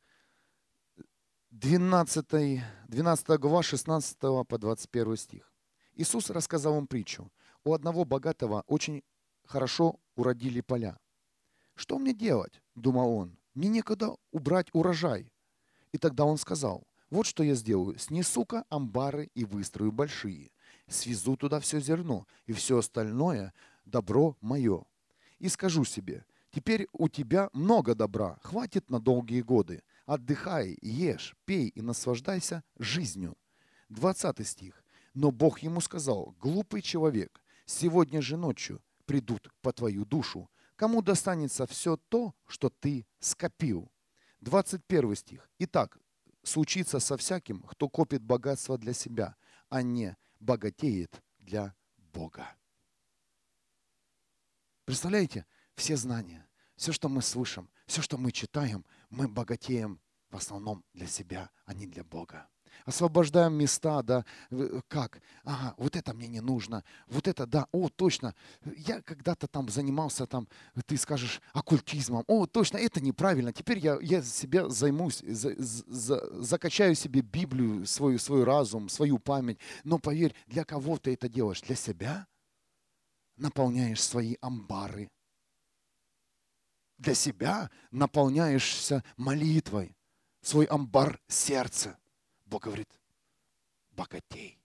[1.51, 5.53] 12, 12 глава, 16 по 21 стих.
[5.93, 7.31] Иисус рассказал им притчу.
[7.63, 9.03] У одного богатого очень
[9.49, 10.97] хорошо уродили поля.
[11.75, 13.37] «Что мне делать?»– думал он.
[13.55, 15.31] «Мне некогда убрать урожай».
[15.91, 17.97] И тогда он сказал, «Вот что я сделаю.
[17.97, 20.51] Снесу-ка амбары и выстрою большие.
[20.87, 23.53] Свезу туда все зерно, и все остальное–
[23.85, 24.85] добро мое.
[25.39, 29.83] И скажу себе, Теперь у тебя много добра, хватит на долгие годы.
[30.07, 33.37] Отдыхай, ешь, пей и наслаждайся жизнью.
[33.89, 34.83] 20 стих.
[35.13, 40.51] Но Бог ему сказал, глупый человек, сегодня же ночью придут по твою душу.
[40.75, 43.91] Кому достанется все то, что ты скопил?
[44.41, 45.49] 21 стих.
[45.57, 45.97] Итак,
[46.43, 49.35] случится со всяким, кто копит богатство для себя,
[49.67, 51.73] а не богатеет для
[52.13, 52.55] Бога.
[54.85, 55.47] Представляете?
[55.73, 61.07] все знания, все, что мы слышим, все, что мы читаем, мы богатеем в основном для
[61.07, 62.47] себя, а не для Бога.
[62.85, 64.25] Освобождаем места, да,
[64.87, 65.21] как?
[65.43, 68.35] Ага, вот это мне не нужно, вот это, да, о, точно,
[68.75, 70.47] я когда-то там занимался, там,
[70.85, 76.95] ты скажешь, оккультизмом, о, точно, это неправильно, теперь я, я себя займусь, за, за, закачаю
[76.95, 81.61] себе Библию, свой, свой разум, свою память, но поверь, для кого ты это делаешь?
[81.61, 82.27] Для себя?
[83.37, 85.09] Наполняешь свои амбары,
[86.99, 89.95] для себя наполняешься молитвой,
[90.41, 91.98] свой амбар сердца.
[92.49, 92.89] Бог говорит,
[93.91, 94.59] богатей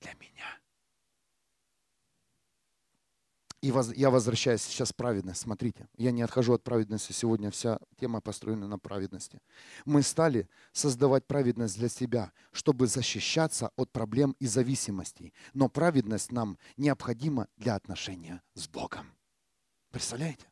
[0.00, 0.60] для меня.
[3.62, 5.40] И я возвращаюсь сейчас праведность.
[5.40, 7.10] Смотрите, я не отхожу от праведности.
[7.10, 9.40] Сегодня вся тема построена на праведности.
[9.84, 15.34] Мы стали создавать праведность для себя, чтобы защищаться от проблем и зависимостей.
[15.52, 19.10] Но праведность нам необходима для отношения с Богом.
[19.90, 20.46] Представляете?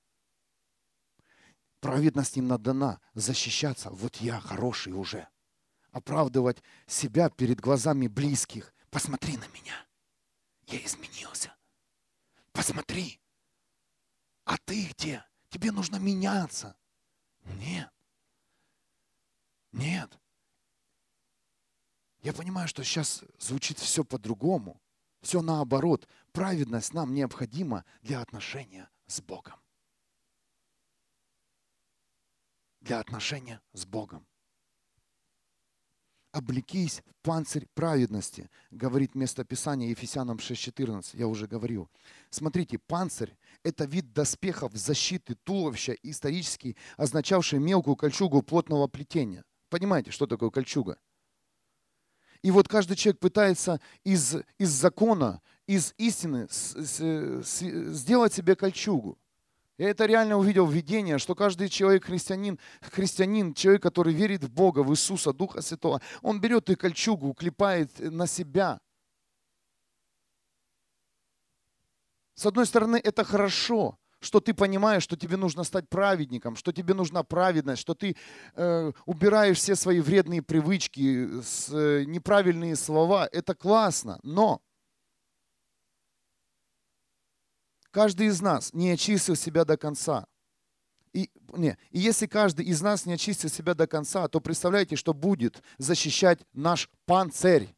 [1.78, 3.90] Праведность им надана защищаться.
[3.90, 5.28] Вот я хороший уже.
[5.94, 8.74] Оправдывать себя перед глазами близких.
[8.90, 9.86] Посмотри на меня.
[10.66, 11.54] Я изменился.
[12.50, 13.20] Посмотри.
[14.44, 15.24] А ты где?
[15.50, 16.76] Тебе нужно меняться.
[17.44, 17.88] Нет.
[19.70, 20.18] Нет.
[22.22, 24.82] Я понимаю, что сейчас звучит все по-другому.
[25.20, 26.08] Все наоборот.
[26.32, 29.60] Праведность нам необходима для отношения с Богом.
[32.80, 34.26] Для отношения с Богом
[36.34, 41.88] облекись в панцирь праведности, говорит местописание Ефесянам 6.14, я уже говорил.
[42.28, 49.44] Смотрите, панцирь– это вид доспехов защиты туловища, исторически означавший мелкую кольчугу плотного плетения.
[49.70, 50.98] Понимаете, что такое кольчуга?
[52.42, 57.00] И вот каждый человек пытается из, из закона, из истины с, с,
[57.46, 57.60] с,
[57.94, 59.18] сделать себе кольчугу.
[59.76, 64.50] Я это реально увидел в видении, что каждый человек христианин, христианин, человек, который верит в
[64.50, 68.78] Бога, в Иисуса, Духа Святого, он берет и кольчугу, уклепает на себя.
[72.34, 76.94] С одной стороны, это хорошо, что ты понимаешь, что тебе нужно стать праведником, что тебе
[76.94, 78.16] нужна праведность, что ты
[78.54, 83.28] э, убираешь все свои вредные привычки, с, э, неправильные слова.
[83.30, 84.62] Это классно, но
[87.94, 90.26] Каждый из нас не очистил себя до конца.
[91.12, 95.14] И, не, и если каждый из нас не очистил себя до конца, то представляете, что
[95.14, 97.68] будет защищать наш панцирь.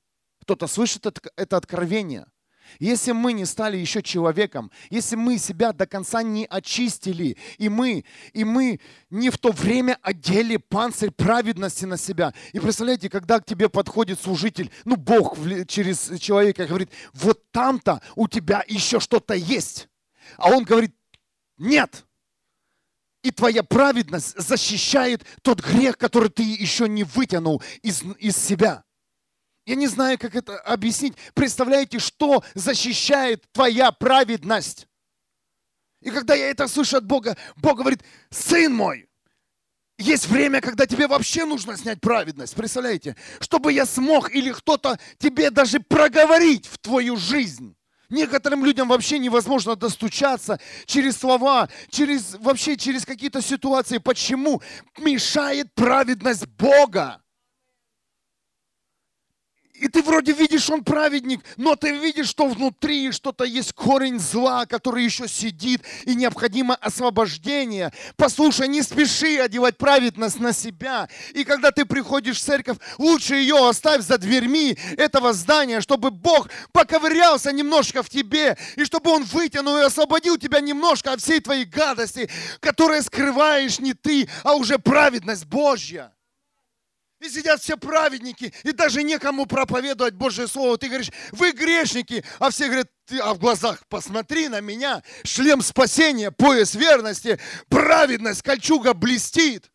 [0.40, 2.24] Кто-то слышит это, это откровение?
[2.79, 8.07] Если мы не стали еще человеком, если мы себя до конца не очистили, и мы,
[8.33, 12.33] и мы не в то время одели панцирь праведности на себя.
[12.55, 15.37] И представляете, когда к тебе подходит служитель, ну Бог
[15.68, 19.90] через человека говорит, вот там-то у тебя еще что-то есть.
[20.37, 20.95] А он говорит,
[21.59, 22.05] нет.
[23.23, 28.85] И твоя праведность защищает тот грех, который ты еще не вытянул из, из себя.
[29.65, 31.15] Я не знаю, как это объяснить.
[31.35, 34.87] Представляете, что защищает твоя праведность?
[36.03, 39.09] И когда я это слышу от Бога, Бог говорит, сын мой,
[39.99, 42.55] есть время, когда тебе вообще нужно снять праведность.
[42.55, 43.17] Представляете?
[43.41, 47.75] Чтобы я смог или кто-то тебе даже проговорить в твою жизнь.
[48.09, 53.99] Некоторым людям вообще невозможно достучаться через слова, через, вообще через какие-то ситуации.
[53.99, 54.62] Почему?
[54.99, 57.21] Мешает праведность Бога.
[59.79, 64.65] И ты вроде видишь, он праведник, но ты видишь, что внутри что-то есть корень зла,
[64.65, 67.93] который еще сидит, и необходимо освобождение.
[68.17, 71.09] Послушай, не спеши одевать праведность на себя.
[71.35, 76.49] И когда ты приходишь в церковь, лучше ее оставь за дверьми этого здания, чтобы Бог
[76.73, 81.65] поковырялся немножко в тебе, и чтобы Он вытянул и освободил тебя немножко от всей твоей
[81.65, 86.15] гадости, которые скрываешь не ты, а уже праведность Божья.
[87.27, 90.79] И сидят все праведники, и даже некому проповедовать Божье Слово.
[90.79, 95.61] Ты говоришь, вы грешники, а все говорят, ты, а в глазах посмотри на меня, шлем
[95.61, 99.73] спасения, пояс верности, праведность, кольчуга блестит.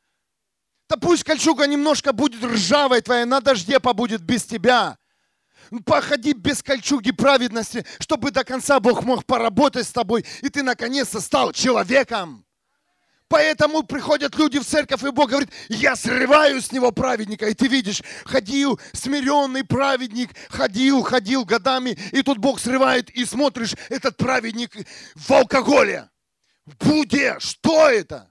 [0.90, 4.98] Да пусть кольчуга немножко будет ржавой твоя, на дожде побудет без тебя.
[5.86, 11.20] Походи без кольчуги праведности, чтобы до конца Бог мог поработать с тобой, и ты наконец-то
[11.20, 12.46] стал человеком.
[13.32, 17.48] Поэтому приходят люди в церковь, и Бог говорит, я срываю с него праведника.
[17.48, 23.74] И ты видишь, ходил смиренный праведник, ходил, ходил годами, и тут Бог срывает, и смотришь,
[23.88, 24.76] этот праведник
[25.16, 26.10] в алкоголе,
[26.66, 27.38] в буде.
[27.40, 28.30] Что это?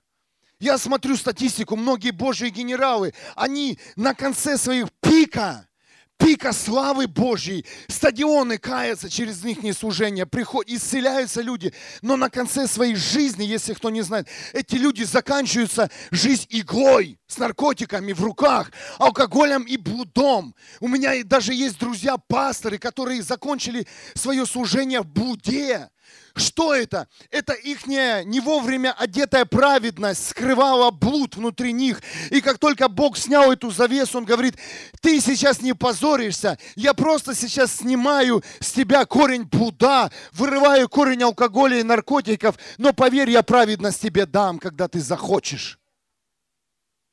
[0.58, 5.66] Я смотрю статистику, многие божьи генералы, они на конце своих пика–
[6.20, 7.64] пика славы Божьей.
[7.88, 11.72] Стадионы каются через них служение, приходят, исцеляются люди.
[12.02, 17.38] Но на конце своей жизни, если кто не знает, эти люди заканчиваются жизнь иглой с
[17.38, 20.54] наркотиками в руках, алкоголем и блудом.
[20.80, 25.88] У меня даже есть друзья-пасторы, которые закончили свое служение в блуде.
[26.36, 27.08] Что это?
[27.30, 32.00] Это их не вовремя одетая праведность скрывала блуд внутри них.
[32.30, 34.56] И как только Бог снял эту завесу, Он говорит,
[35.00, 41.80] ты сейчас не позоришься, я просто сейчас снимаю с тебя корень блуда, вырываю корень алкоголя
[41.80, 45.79] и наркотиков, но поверь, я праведность тебе дам, когда ты захочешь.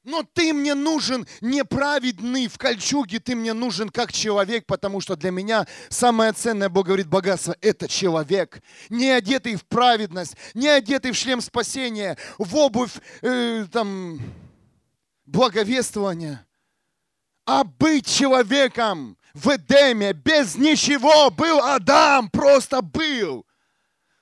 [0.08, 5.32] Но ты мне нужен неправедный в кольчуге, ты мне нужен как человек, потому что для
[5.32, 8.62] меня самое ценное, Бог говорит, богатство– это человек.
[8.88, 14.22] Не одетый в праведность, не одетый в шлем спасения, в обувь э, там,
[15.26, 16.47] благовествования,
[17.45, 23.45] а быть человеком в Эдеме без ничего был Адам, просто был.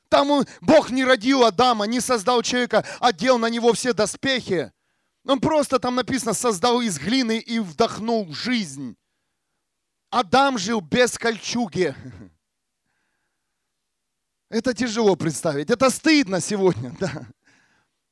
[0.10, 4.72] Там Бог не родил Адама, не создал человека, одел на него все доспехи.
[5.26, 8.96] Он просто там написано, создал из глины и вдохнул жизнь.
[10.12, 11.96] Адам жил без кольчуги.
[14.50, 15.72] Это тяжело представить.
[15.72, 17.28] Это стыдно сегодня, да.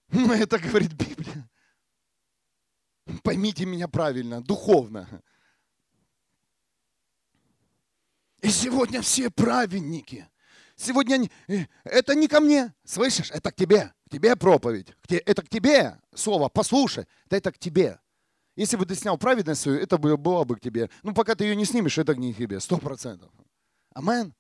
[0.10, 1.50] Но это говорит Библия.
[3.24, 5.08] Поймите меня правильно, духовно.
[8.42, 10.30] И сегодня все праведники.
[10.76, 13.32] Сегодня э, это не ко мне, слышишь?
[13.32, 13.94] Это к тебе.
[14.14, 14.96] Тебе проповедь.
[15.10, 16.48] Это к тебе слово.
[16.48, 17.08] Послушай.
[17.32, 18.00] Да это к тебе.
[18.56, 20.92] Если бы ты снял праведность свою, это было бы к тебе.
[21.02, 22.60] Ну, пока ты ее не снимешь, это не к тебе.
[22.60, 23.32] Сто процентов.
[23.96, 24.36] Амен.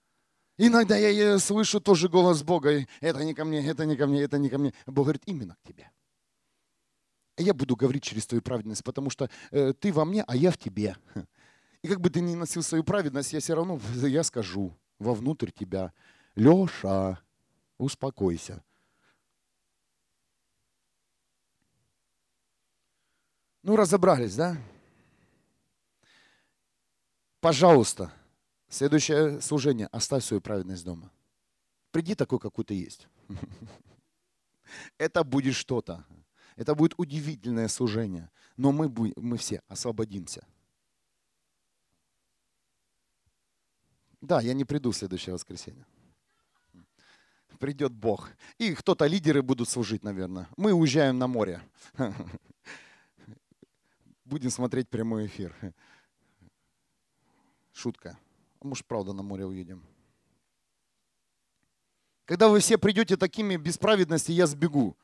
[0.60, 2.86] Иногда я слышу тоже голос Бога.
[3.02, 4.76] Это не ко мне, это не ко мне, это не ко мне.
[4.86, 5.90] Бог говорит, именно к тебе.
[7.38, 10.60] Я буду говорить через твою праведность, потому что э, ты во мне, а я в
[10.60, 10.96] тебе.
[11.82, 15.94] И как бы ты ни носил свою праведность, я все равно, я скажу вовнутрь тебя,
[16.36, 17.20] Леша,
[17.80, 18.64] успокойся.
[23.64, 24.58] Ну, разобрались, да?
[27.40, 28.12] Пожалуйста,
[28.70, 31.12] следующее служение, оставь свою праведность дома.
[31.92, 33.08] Приди такой, какой ты есть.
[34.98, 36.06] Это будет что-то.
[36.56, 38.30] Это будет удивительное служение.
[38.58, 40.46] Но мы, мы все освободимся.
[44.22, 45.86] Да, я не приду в следующее воскресенье.
[47.60, 48.30] Придет Бог.
[48.58, 50.48] И кто-то лидеры будут служить, наверное.
[50.58, 51.62] Мы уезжаем на море.
[54.26, 55.56] Будем смотреть прямой эфир.
[57.74, 58.18] Шутка.
[58.60, 59.86] А может, правда, на море уедем.
[62.26, 64.98] Когда вы все придете такими без праведности, я сбегу.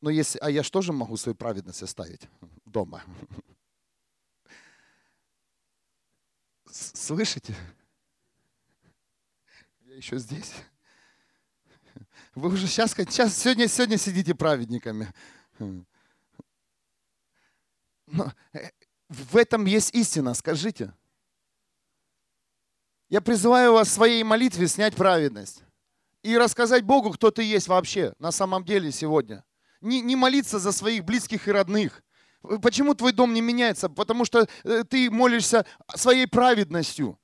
[0.00, 2.22] Но если, а я же тоже могу свою праведность оставить
[2.64, 3.02] дома.
[6.70, 7.54] Слышите?
[9.84, 10.54] Я еще здесь.
[12.34, 15.12] Вы уже сейчас, сейчас сегодня, сегодня сидите праведниками.
[18.52, 18.70] Э,
[19.08, 20.92] в этом есть истина, скажите.
[23.08, 25.64] Я призываю вас в своей молитве снять праведность
[26.22, 29.44] и рассказать Богу, кто ты есть вообще на самом деле сегодня.
[29.80, 32.02] Не, не молиться за своих близких и родных,
[32.62, 33.88] Почему твой дом не меняется?
[33.88, 37.18] Потому что э, ты молишься своей праведностью.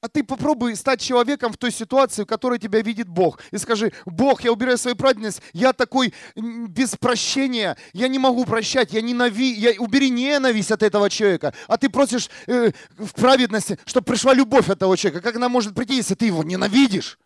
[0.00, 3.40] А ты попробуй стать человеком в той ситуации, в которой тебя видит Бог.
[3.50, 8.92] И скажи, Бог, я убираю свою праведность, я такой без прощения, я не могу прощать,
[8.92, 11.52] я ненави, я, убери ненависть от этого человека.
[11.66, 15.20] А ты просишь э, в праведности, чтобы пришла любовь от этого человека.
[15.20, 17.18] Как она может прийти, если ты его ненавидишь?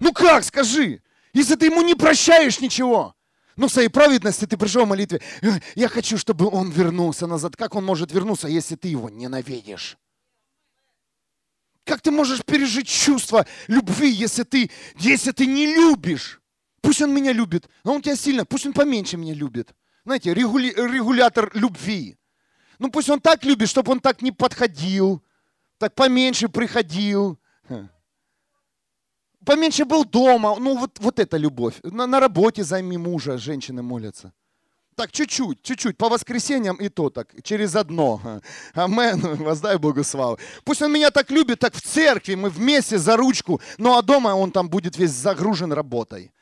[0.00, 3.14] Ну как, скажи, если ты ему не прощаешь ничего?
[3.56, 5.22] Но в своей праведности ты пришел в молитве.
[5.74, 7.56] Я хочу, чтобы он вернулся назад.
[7.56, 9.96] Как он может вернуться, если ты его ненавидишь?
[11.88, 16.40] Как ты можешь пережить чувство любви, если ты, если ты не любишь?
[16.80, 19.74] Пусть он меня любит, но он тебя сильно, пусть он поменьше меня любит.
[20.04, 22.16] Знаете, регули, регулятор любви.
[22.78, 25.24] Ну пусть он так любит, чтобы он так не подходил,
[25.78, 27.38] так поменьше приходил
[29.48, 30.54] поменьше был дома.
[30.58, 31.80] Ну, вот, вот это любовь.
[31.82, 34.32] На, на работе займи мужа, женщины молятся.
[34.98, 38.20] Так, чуть-чуть, чуть-чуть, по воскресеньям и то так, через одно.
[38.74, 40.40] Амен, воздай Богу славу.
[40.64, 44.34] Пусть он меня так любит, так в церкви, мы вместе за ручку, ну а дома
[44.34, 46.32] он там будет весь загружен работой.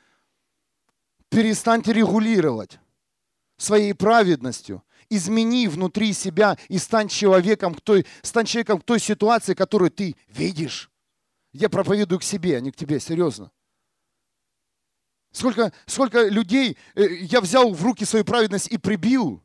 [1.28, 2.78] Перестаньте регулировать
[3.59, 4.82] своей праведностью.
[5.11, 10.16] Измени внутри себя и стань человеком, к той, стань человеком в той ситуации, которую ты
[10.28, 10.90] видишь.
[11.52, 13.50] Я проповедую к себе, а не к тебе, серьезно.
[15.37, 19.43] Сколько, сколько людей э, я взял в руки свою праведность и прибил,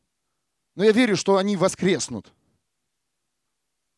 [0.74, 2.32] но я верю, что они воскреснут.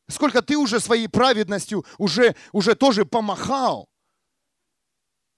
[0.09, 3.89] Сколько ты уже своей праведностью уже, уже тоже помахал.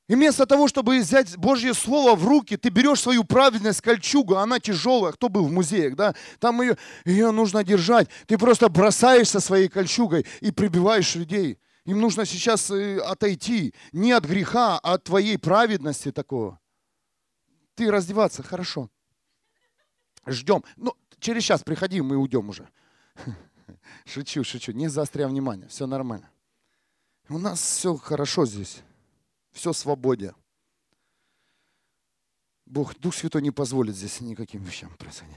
[0.08, 4.58] И вместо того, чтобы взять Божье Слово в руки, ты берешь свою праведность, кольчугу, она
[4.58, 8.08] тяжелая, кто был в музеях, да, там ее, ее нужно держать.
[8.26, 11.58] Ты просто бросаешься своей кольчугой и прибиваешь людей.
[11.86, 16.58] Им нужно сейчас э, отойти не от греха, а от твоей праведности такого.
[17.76, 18.90] Ты раздеваться, хорошо.
[20.26, 20.64] Ждем.
[20.76, 22.68] Ну, через час приходи, мы уйдем уже.
[24.04, 24.72] Шучу, шучу.
[24.72, 25.68] Не заостряй внимание.
[25.68, 26.28] Все нормально.
[27.28, 28.82] У нас все хорошо здесь.
[29.52, 30.34] Все свободе.
[32.64, 35.36] Бог, Дух Святой не позволит здесь никаким вещам происходить.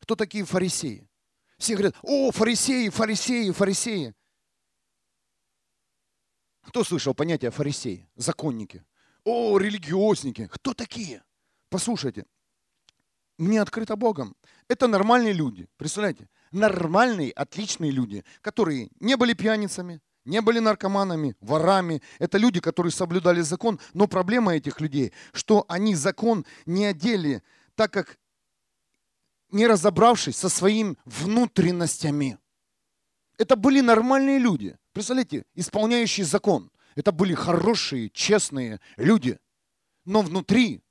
[0.00, 1.06] Кто такие фарисеи?
[1.58, 4.14] Все говорят, о, фарисеи, фарисеи, фарисеи.
[6.62, 8.84] Кто слышал понятие фарисеи, законники?
[9.24, 10.48] О, религиозники.
[10.52, 11.22] Кто такие?
[11.70, 12.26] Послушайте,
[13.38, 14.34] мне открыто Богом.
[14.68, 16.28] Это нормальные люди, представляете?
[16.52, 22.02] Нормальные, отличные люди, которые не были пьяницами, не были наркоманами, ворами.
[22.18, 23.80] Это люди, которые соблюдали закон.
[23.94, 27.42] Но проблема этих людей, что они закон не одели
[27.74, 28.18] так, как
[29.56, 32.38] не разобравшись со своими внутренностями.
[33.38, 34.76] Это были нормальные люди.
[34.92, 36.70] Представляете, исполняющие закон.
[36.94, 39.38] Это были хорошие, честные люди.
[40.04, 40.82] Но внутри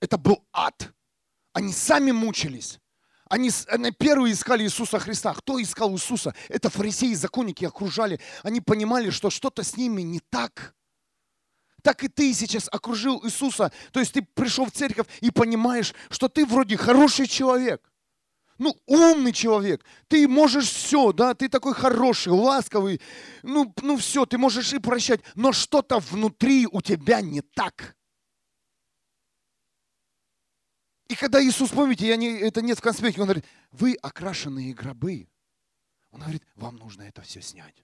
[0.00, 0.92] это был ад.
[1.52, 2.80] Они сами мучились.
[3.28, 5.34] Они, они первые искали Иисуса Христа.
[5.34, 6.34] Кто искал Иисуса?
[6.48, 8.20] Это фарисеи, законники окружали.
[8.42, 10.74] Они понимали, что что-то с ними не так.
[11.82, 13.72] Так и ты сейчас окружил Иисуса.
[13.92, 17.82] То есть ты пришел в церковь и понимаешь, что ты вроде хороший человек.
[18.58, 19.82] Ну, умный человек.
[20.06, 23.00] Ты можешь все, да, ты такой хороший, ласковый.
[23.42, 25.22] Ну, ну все, ты можешь и прощать.
[25.34, 27.96] Но что-то внутри у тебя не так.
[31.08, 35.28] И когда Иисус, помните, я не, это нет в конспекте, он говорит, вы окрашенные гробы.
[36.10, 37.82] Он говорит, вам нужно это все снять.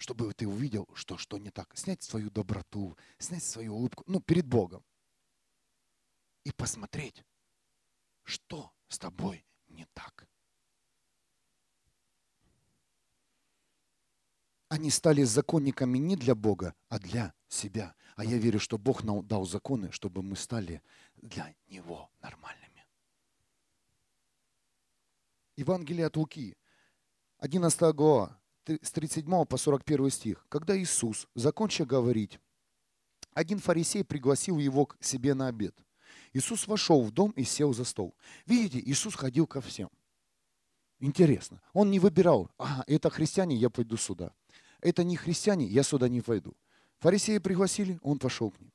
[0.00, 1.76] Чтобы ты увидел, что, что не так.
[1.76, 4.82] Снять свою доброту, снять свою улыбку, ну, перед Богом.
[6.42, 7.22] И посмотреть,
[8.22, 10.26] что с тобой не так.
[14.70, 17.94] Они стали законниками не для Бога, а для себя.
[18.16, 20.82] А я верю, что Бог нам дал законы, чтобы мы стали
[21.16, 22.86] для Него нормальными.
[25.56, 26.56] Евангелие от Луки,
[27.36, 28.39] 11 глава,
[28.82, 30.46] с 37 по 41 стих.
[30.48, 32.38] Когда Иисус, закончил говорить,
[33.32, 35.74] один фарисей пригласил его к себе на обед.
[36.32, 38.14] Иисус вошел в дом и сел за стол.
[38.46, 39.90] Видите, Иисус ходил ко всем.
[40.98, 41.60] Интересно.
[41.72, 44.34] Он не выбирал, ага, это христиане, я пойду сюда.
[44.80, 46.54] Это не христиане, я сюда не пойду.
[46.98, 48.72] Фарисеи пригласили, он пошел к ним.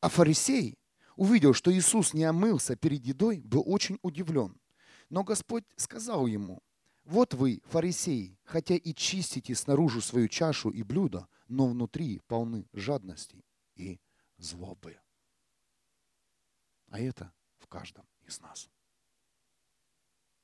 [0.00, 0.78] А фарисей
[1.16, 4.60] увидел, что Иисус не омылся перед едой, был очень удивлен.
[5.08, 6.62] Но Господь сказал ему,
[7.06, 13.44] вот вы, фарисеи, хотя и чистите снаружи свою чашу и блюдо, но внутри полны жадности
[13.76, 14.00] и
[14.38, 14.98] злобы.
[16.90, 18.68] А это в каждом из нас.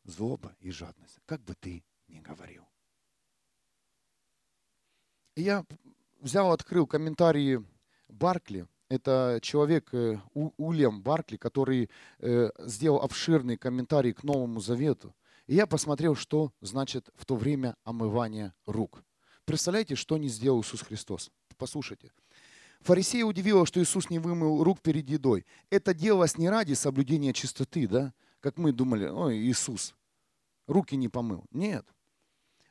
[0.05, 2.65] Злоба и жадность, как бы ты ни говорил.
[5.35, 5.65] Я
[6.21, 7.65] взял, открыл комментарии
[8.09, 8.69] Баркли.
[8.89, 15.15] Это человек э, Ульям Баркли, который э, сделал обширный комментарий к Новому Завету.
[15.53, 19.05] И я посмотрел, что значит в то время омывание рук.
[19.45, 21.31] Представляете, что не сделал Иисус Христос?
[21.59, 22.11] Послушайте.
[22.81, 25.45] Фарисея удивило, что Иисус не вымыл рук перед едой.
[25.69, 28.15] Это делалось не ради соблюдения чистоты, да?
[28.41, 29.95] Как мы думали, ой, Иисус,
[30.67, 31.45] руки не помыл.
[31.51, 31.87] Нет.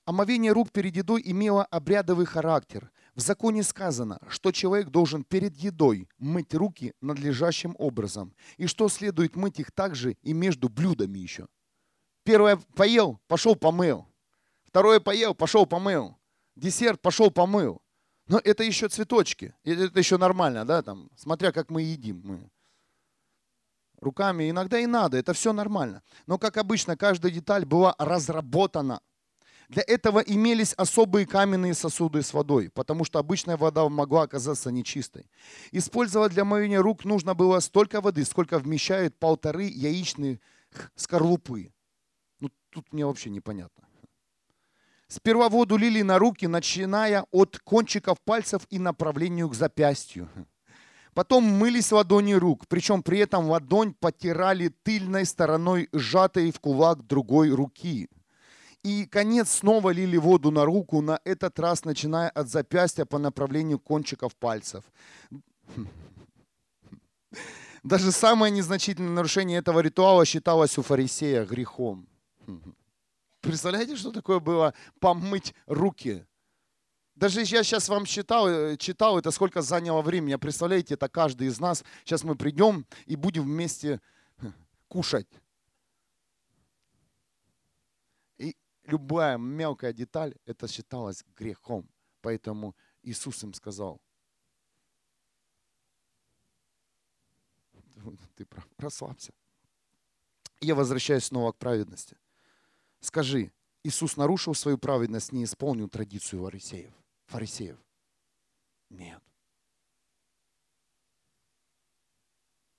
[0.05, 2.89] Омовение рук перед едой имело обрядовый характер.
[3.13, 9.35] В законе сказано, что человек должен перед едой мыть руки надлежащим образом, и что следует
[9.35, 11.45] мыть их также и между блюдами еще.
[12.23, 14.07] Первое поел, пошел помыл.
[14.63, 16.17] Второе поел, пошел помыл.
[16.55, 17.81] Десерт пошел помыл.
[18.27, 19.53] Но это еще цветочки.
[19.63, 22.21] Это еще нормально, да, там, смотря как мы едим.
[22.23, 22.49] Мы
[23.99, 26.01] руками иногда и надо, это все нормально.
[26.25, 29.01] Но, как обычно, каждая деталь была разработана
[29.71, 35.29] для этого имелись особые каменные сосуды с водой, потому что обычная вода могла оказаться нечистой.
[35.71, 40.41] Использовать для мывения рук нужно было столько воды, сколько вмещают полторы яичные
[40.95, 41.71] скорлупы.
[42.71, 43.83] Тут мне вообще непонятно.
[45.07, 50.29] Сперва воду лили на руки, начиная от кончиков пальцев и направлению к запястью.
[51.13, 57.49] Потом мылись ладони рук, причем при этом ладонь потирали тыльной стороной сжатой в кулак другой
[57.49, 58.09] руки–
[58.83, 63.79] и конец снова лили воду на руку, на этот раз начиная от запястья по направлению
[63.79, 64.83] кончиков пальцев.
[67.83, 72.07] Даже самое незначительное нарушение этого ритуала считалось у фарисея грехом.
[73.41, 76.25] Представляете, что такое было помыть руки?
[77.15, 80.35] Даже я сейчас вам читал, э, читал, это сколько заняло времени.
[80.35, 81.83] Представляете, это каждый из нас.
[82.03, 83.99] Сейчас мы придем и будем вместе
[84.87, 85.27] кушать.
[88.91, 91.89] любая мелкая деталь, это считалось грехом.
[92.21, 94.01] Поэтому Иисус им сказал,
[98.35, 99.33] ты прав, расслабься.
[100.59, 102.17] Я возвращаюсь снова к праведности.
[103.01, 103.51] Скажи,
[103.83, 106.93] Иисус нарушил свою праведность, не исполнил традицию фарисеев?
[107.25, 107.77] фарисеев?
[108.89, 109.21] Нет.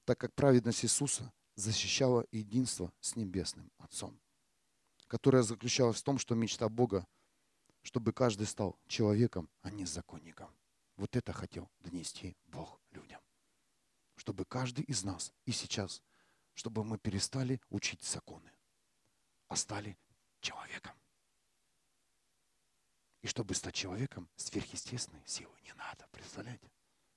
[0.04, 4.18] Так как праведность Иисуса защищала единство с Небесным Отцом
[5.12, 7.06] которая заключалась в том, что мечта Бога,
[7.82, 10.48] чтобы каждый стал человеком, а не законником.
[10.96, 13.20] Вот это хотел донести Бог людям.
[14.16, 16.02] Чтобы каждый из нас и сейчас,
[16.54, 18.50] чтобы мы перестали учить законы,
[19.48, 19.98] а стали
[20.42, 20.94] человеком.
[23.22, 26.70] И чтобы стать человеком, сверхъестественной силы не надо, представляете?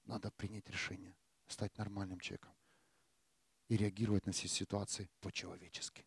[0.06, 1.16] Надо принять решение,
[1.48, 2.54] стать нормальным человеком
[3.68, 6.06] и реагировать на все ситуации по-человечески.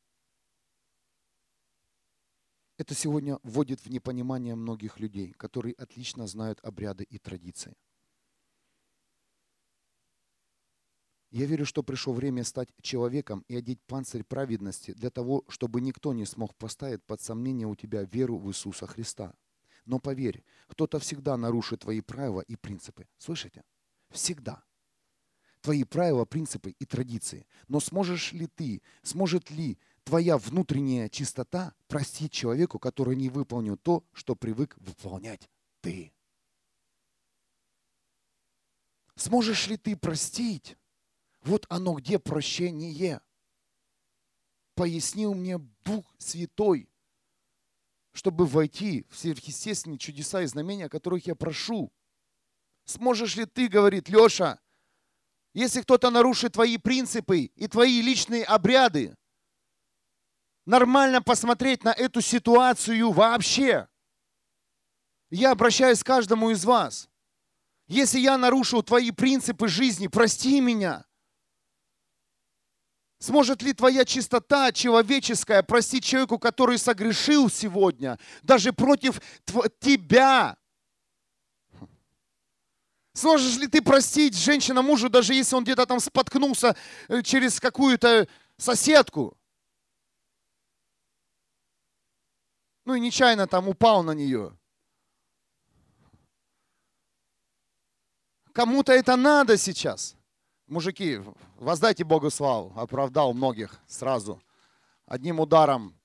[2.77, 7.77] Это сегодня вводит в непонимание многих людей, которые отлично знают обряды и традиции.
[11.31, 16.15] Я верю, что пришло время стать человеком и одеть панцирь праведности для того, чтобы никто
[16.15, 19.35] не смог поставить под сомнение у тебя веру в Иисуса Христа.
[19.85, 23.07] Но поверь, кто-то всегда нарушит твои правила и принципы.
[23.19, 23.63] Слышите?
[24.11, 24.63] Всегда.
[25.61, 27.47] Твои правила, принципы и традиции.
[27.69, 34.03] Но сможешь ли ты, сможет ли твоя внутренняя чистота простить человеку, который не выполнил то,
[34.13, 35.51] что привык выполнять
[35.83, 36.13] ты?
[39.17, 40.79] Сможешь ли ты простить
[41.49, 43.21] вот оно где прощение.
[44.75, 46.89] Пояснил мне Дух Святой,
[48.13, 51.91] чтобы войти в сверхъестественные чудеса и знамения, о которых я прошу.
[52.85, 54.61] Сможешь ли ты, говорит Леша,
[55.55, 59.17] если кто-то нарушит твои принципы и твои личные обряды,
[60.67, 63.89] нормально посмотреть на эту ситуацию вообще.
[65.31, 67.09] Я обращаюсь к каждому из вас.
[67.87, 71.08] Если я нарушил твои принципы жизни, прости меня.
[73.19, 79.21] Сможет ли твоя чистота человеческая простить человеку, который согрешил сегодня, даже против
[79.81, 80.57] тебя?
[83.15, 86.77] Сможешь ли ты простить женщина мужу, даже если он где-то там споткнулся
[87.09, 89.37] э, через какую-то соседку?
[92.85, 94.57] Ну и нечаянно там упал на нее.
[98.53, 100.18] Кому-то это надо сейчас.
[100.69, 101.21] Мужики,
[101.57, 104.43] воздайте Богу славу, оправдал многих сразу,
[105.07, 105.99] одним ударом.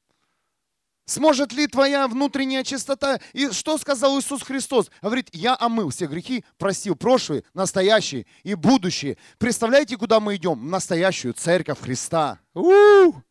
[1.06, 3.20] Сможет ли твоя внутренняя чистота?
[3.34, 4.90] И что сказал Иисус Христос?
[5.02, 9.18] Говорит, я омыл все грехи, простил прошлые, настоящие и будущие.
[9.38, 10.58] Представляете, куда мы идем?
[10.62, 12.40] В настоящую церковь Христа.
[12.54, 13.22] У-у-у!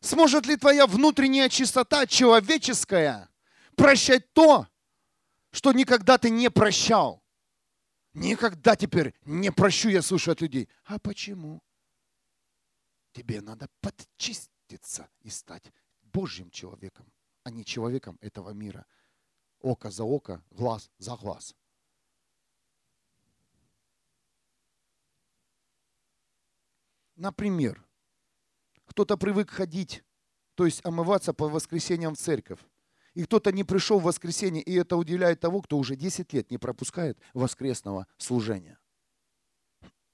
[0.00, 3.28] Сможет ли твоя внутренняя чистота человеческая
[3.76, 4.69] прощать то,
[5.50, 7.22] что никогда ты не прощал.
[8.12, 10.68] Никогда теперь не прощу, я слышу от людей.
[10.84, 11.62] А почему?
[13.12, 15.72] Тебе надо подчиститься и стать
[16.02, 17.06] Божьим человеком,
[17.44, 18.86] а не человеком этого мира.
[19.60, 21.54] Око за око, глаз за глаз.
[27.16, 27.86] Например,
[28.86, 30.02] кто-то привык ходить,
[30.54, 32.60] то есть омываться по воскресеньям в церковь
[33.20, 36.56] и кто-то не пришел в воскресенье, и это удивляет того, кто уже 10 лет не
[36.56, 38.78] пропускает воскресного служения.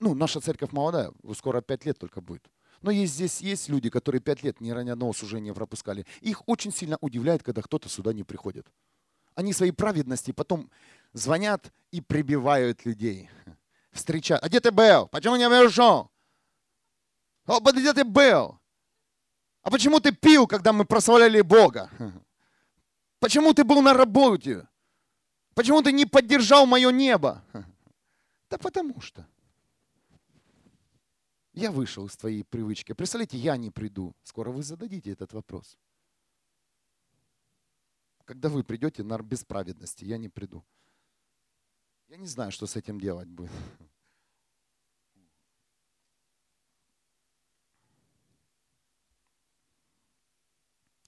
[0.00, 2.50] Ну, наша церковь молодая, скоро 5 лет только будет.
[2.82, 6.04] Но есть, здесь есть люди, которые 5 лет ни ни одного служения пропускали.
[6.20, 8.66] Их очень сильно удивляет, когда кто-то сюда не приходит.
[9.36, 10.68] Они своей праведности потом
[11.12, 13.30] звонят и прибивают людей.
[13.92, 14.42] Встречают.
[14.42, 15.06] А где ты был?
[15.06, 16.10] Почему не пришел?
[17.46, 18.58] О, где ты был?
[19.62, 21.88] А почему ты пил, когда мы прославляли Бога?
[23.18, 24.68] Почему ты был на работе?
[25.54, 27.44] Почему ты не поддержал мое небо?
[28.48, 29.26] Да потому что.
[31.52, 32.92] Я вышел из твоей привычки.
[32.92, 34.14] Представляете, я не приду.
[34.22, 35.76] Скоро вы зададите этот вопрос.
[38.24, 40.64] Когда вы придете на бесправедности, я не приду.
[42.08, 43.50] Я не знаю, что с этим делать будет.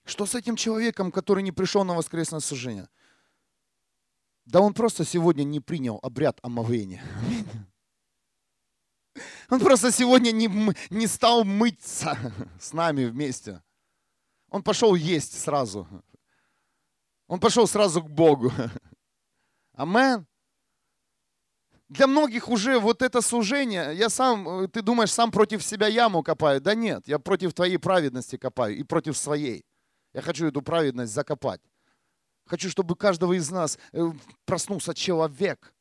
[0.08, 2.88] Что с этим человеком, который не пришел на воскресное сожжение?
[4.46, 7.04] Да он просто сегодня не принял обряд омовения.
[9.50, 10.48] Он просто сегодня не,
[10.88, 12.16] не стал мыться
[12.58, 13.62] с нами вместе.
[14.48, 15.86] Он пошел есть сразу.
[17.26, 18.50] Он пошел сразу к Богу.
[19.74, 20.26] Амен.
[21.90, 26.62] Для многих уже вот это служение, я сам, ты думаешь, сам против себя яму копаю?
[26.62, 29.67] Да нет, я против твоей праведности копаю и против своей.
[30.12, 31.60] Я хочу эту праведность закопать.
[32.46, 34.10] Хочу, чтобы каждого из нас э,
[34.46, 35.74] проснулся человек.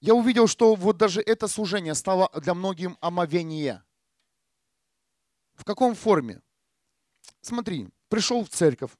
[0.00, 3.82] Я увидел, что вот даже это служение стало для многих омовение.
[5.54, 6.42] В каком форме?
[7.40, 8.90] Смотри, пришел в церковь,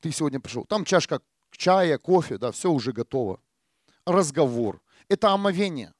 [0.00, 1.20] ты сегодня пришел, там чашка
[1.52, 3.40] чая, кофе, да, все уже готово.
[4.06, 4.82] Разговор.
[5.08, 5.92] Это омовение.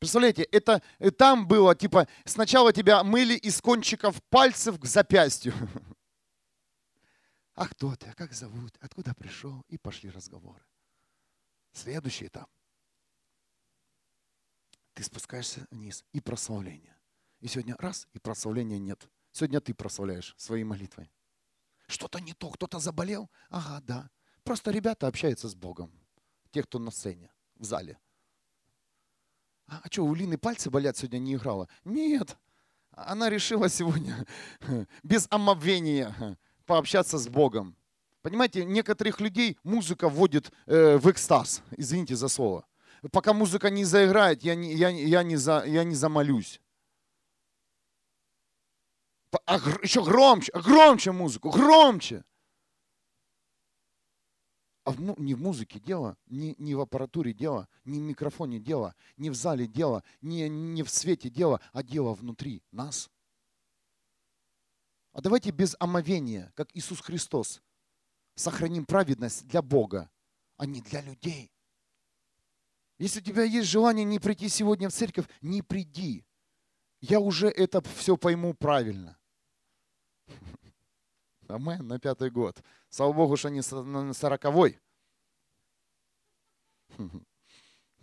[0.00, 5.52] Представляете, это э, там было, типа, сначала тебя мыли из кончиков пальцев к запястью.
[7.54, 9.62] А кто ты, а как зовут, откуда пришел?
[9.68, 10.64] И пошли разговоры.
[11.72, 12.48] Следующий этап.
[14.94, 16.96] Ты спускаешься вниз, и прославление.
[17.40, 19.06] И сегодня раз, и прославления нет.
[19.32, 21.12] Сегодня ты прославляешь своей молитвой.
[21.88, 23.30] Что-то не то, кто-то заболел?
[23.50, 24.10] Ага, да.
[24.44, 25.92] Просто ребята общаются с Богом.
[26.52, 27.98] Те, кто на сцене, в зале.
[29.70, 31.68] А, а что, у Лины пальцы болят, сегодня не играла?
[31.84, 32.36] Нет.
[32.90, 34.26] Она решила сегодня
[35.04, 37.76] без омовения пообщаться с Богом.
[38.20, 41.62] Понимаете, некоторых людей музыка вводит э, в экстаз.
[41.76, 42.66] Извините за слово.
[43.12, 46.60] Пока музыка не заиграет, я не, я, я не, за, я не замолюсь.
[49.46, 52.24] А, еще громче, громче музыку, громче.
[54.90, 58.96] А в, не в музыке дело, не, не в аппаратуре дело, не в микрофоне дело,
[59.16, 63.08] не в зале дело, не, не в свете дело, а дело внутри нас.
[65.12, 67.62] А давайте без омовения, как Иисус Христос,
[68.34, 70.10] сохраним праведность для Бога,
[70.56, 71.52] а не для людей.
[72.98, 76.26] Если у тебя есть желание не прийти сегодня в церковь, не приди.
[77.00, 79.16] Я уже это все пойму правильно.
[81.46, 82.60] Амен, на пятый год.
[82.90, 83.62] Слава Богу, что не
[84.12, 84.80] сороковой.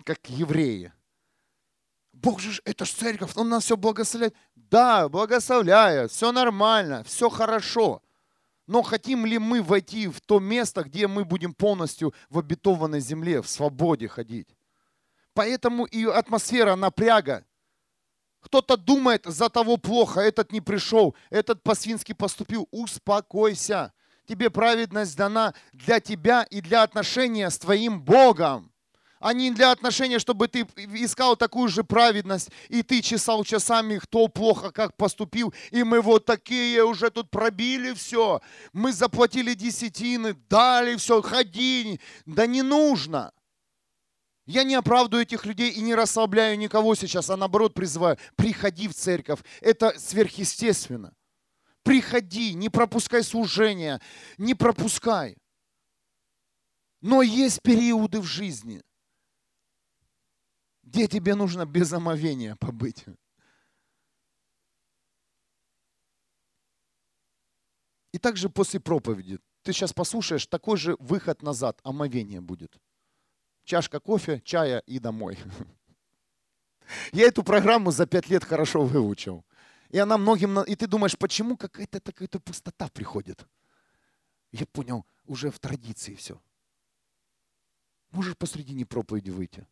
[0.05, 0.93] Как евреи.
[2.13, 4.33] Бог же, это же церковь, Он нас все благословляет.
[4.55, 8.01] Да, благословляет, все нормально, все хорошо.
[8.65, 13.41] Но хотим ли мы войти в то место, где мы будем полностью в обетованной земле,
[13.41, 14.55] в свободе ходить?
[15.33, 17.45] Поэтому и атмосфера напряга.
[18.39, 22.67] Кто-то думает, за того плохо, этот не пришел, этот по-свински поступил.
[22.71, 23.93] Успокойся.
[24.27, 28.71] Тебе праведность дана для тебя и для отношения с твоим Богом
[29.19, 30.61] а не для отношения, чтобы ты
[30.93, 36.25] искал такую же праведность, и ты чесал часами, кто плохо как поступил, и мы вот
[36.25, 38.41] такие уже тут пробили все,
[38.73, 43.31] мы заплатили десятины, дали все, ходи, да не нужно.
[44.45, 48.93] Я не оправдываю этих людей и не расслабляю никого сейчас, а наоборот призываю, приходи в
[48.93, 49.39] церковь.
[49.59, 51.16] Это сверхъестественно.
[51.87, 54.01] Приходи, не пропускай служение,
[54.37, 55.37] не пропускай.
[56.99, 58.83] Но есть периоды в жизни,
[60.83, 63.05] где тебе нужно без омовения побыть.
[68.11, 72.77] И также после проповеди ты сейчас послушаешь, такой же выход назад, омовение будет
[73.63, 75.37] чашка кофе, чая и домой.
[77.13, 79.45] Я эту программу за пять лет хорошо выучил.
[79.89, 80.61] И она многим...
[80.63, 83.47] И ты думаешь, почему какая-то такая-то пустота приходит?
[84.51, 86.41] Я понял, уже в традиции все.
[88.11, 89.67] Можешь посредине проповеди выйти.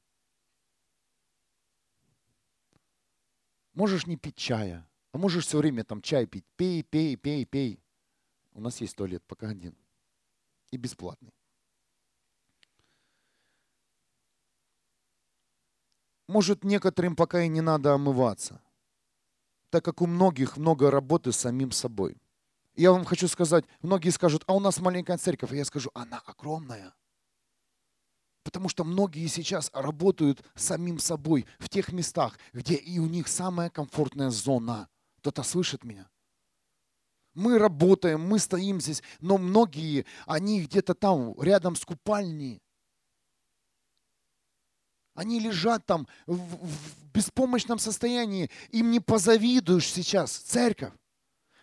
[3.74, 6.46] Можешь не пить чая, а можешь все время там чай пить.
[6.56, 7.82] Пей, пей, пей, пей.
[8.54, 9.76] У нас есть туалет, пока один.
[10.72, 11.34] И бесплатный.
[16.28, 18.62] Может, некоторым пока и не надо омываться,
[19.76, 22.16] так как у многих много работы с самим собой.
[22.78, 25.52] Я вам хочу сказать, многие скажут, а у нас маленькая церковь.
[25.52, 26.94] А я скажу, она огромная.
[28.44, 33.70] Потому что многие сейчас работают самим собой в тех местах, где и у них самая
[33.70, 34.88] комфортная зона.
[35.18, 36.10] Кто-то слышит меня?
[37.34, 42.62] Мы работаем, мы стоим здесь, но многие, они где-то там, рядом с купальней,
[45.16, 48.52] они лежат там в, в беспомощном состоянии.
[48.70, 50.94] Им не позавидуешь сейчас, церковь.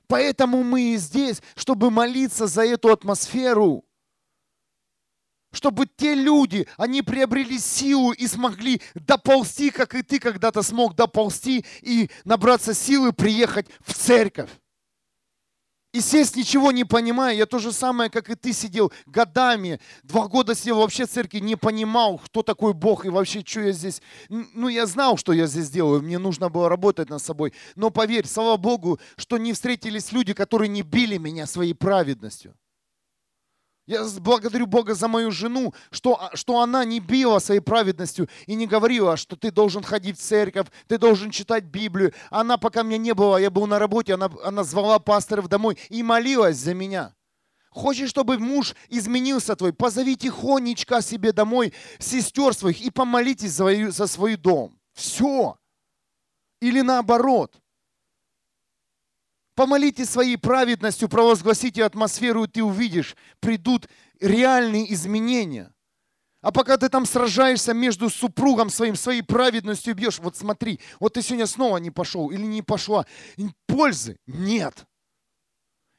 [0.09, 3.85] Поэтому мы и здесь, чтобы молиться за эту атмосферу.
[5.53, 11.65] Чтобы те люди, они приобрели силу и смогли доползти, как и ты когда-то смог доползти
[11.83, 14.51] и набраться силы приехать в церковь.
[15.93, 20.27] И сесть ничего не понимая, я то же самое, как и ты сидел годами, два
[20.27, 24.01] года сидел вообще в церкви, не понимал, кто такой Бог и вообще, что я здесь.
[24.31, 27.53] Ну, я знал, что я здесь делаю, мне нужно было работать над собой.
[27.77, 32.55] Но поверь, слава Богу, что не встретились люди, которые не били меня своей праведностью.
[33.87, 38.55] Я благодарю Бога за мою жену, что, а, что она не била своей праведностью и
[38.55, 42.13] не говорила, что ты должен ходить в церковь, ты должен читать Библию.
[42.31, 46.03] Она, пока меня не было, я был на работе, она, она звала пасторов домой и
[46.05, 47.13] молилась за меня.
[47.71, 54.07] Хочешь, чтобы муж изменился твой, позови тихонечко себе домой сестер своих и помолитесь за, за
[54.07, 54.79] свой дом.
[54.93, 55.57] Все.
[56.61, 57.62] Или наоборот.
[59.55, 63.89] Помолите своей праведностью, провозгласите атмосферу, и ты увидишь, придут
[64.21, 65.73] реальные изменения.
[66.41, 71.23] А пока ты там сражаешься между супругом своим, своей праведностью бьешь, вот смотри, вот ты
[71.23, 73.07] сегодня снова не пошел или не пошла,
[73.67, 74.87] пользы нет.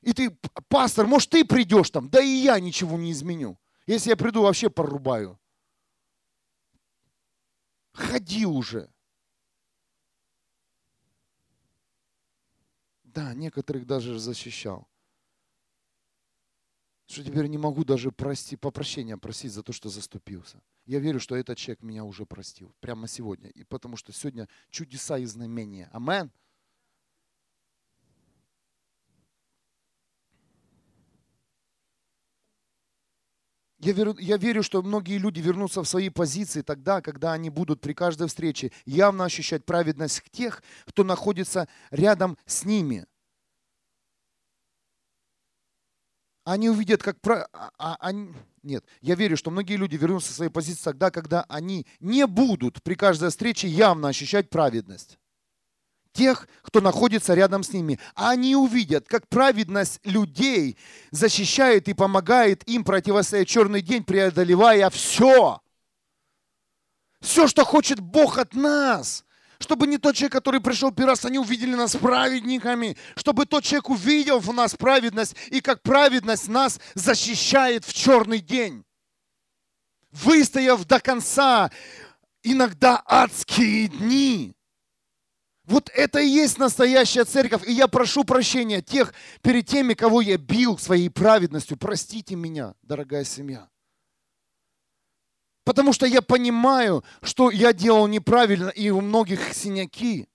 [0.02, 0.38] И ты,
[0.68, 3.58] пастор, может ты придешь там, да и я ничего не изменю.
[3.88, 5.40] Если я приду, вообще порубаю.
[7.94, 8.93] Ходи уже.
[13.14, 14.88] Да, некоторых даже защищал.
[17.06, 20.62] Что теперь не могу даже прости, попрощения просить за то, что заступился.
[20.86, 22.74] Я верю, что этот человек меня уже простил.
[22.80, 23.50] Прямо сегодня.
[23.50, 25.90] И потому что сегодня чудеса и знамения.
[25.94, 26.32] Амен.
[33.84, 37.82] Я верю, я верю, что многие люди вернутся в свои позиции тогда, когда они будут
[37.82, 43.06] при каждой встрече явно ощущать праведность тех, кто находится рядом с ними.
[46.46, 47.20] Они увидят, как...
[47.20, 47.50] Про...
[47.52, 48.34] А, а, они...
[48.64, 52.82] Нет, я верю, что многие люди вернутся в свои позиции тогда, когда они не будут
[52.84, 55.20] при каждой встрече явно ощущать праведность
[56.14, 58.00] тех, кто находится рядом с ними.
[58.16, 60.78] Они увидят, как праведность людей
[61.12, 65.62] защищает и помогает им противостоять черный день, преодолевая все.
[67.20, 69.26] Все, что хочет Бог от нас.
[69.60, 72.98] Чтобы не тот человек, который пришел первый раз, они увидели нас праведниками.
[73.16, 78.84] Чтобы тот человек увидел в нас праведность, и как праведность нас защищает в черный день.
[80.12, 81.72] Выстояв до конца,
[82.44, 84.54] иногда адские дни.
[85.66, 87.66] Вот это и есть настоящая церковь.
[87.68, 91.78] И я прошу прощения тех перед теми, кого я бил своей праведностью.
[91.78, 93.70] Простите меня, дорогая семья.
[95.64, 100.28] Потому что я понимаю, что я делал неправильно, и у многих синяки.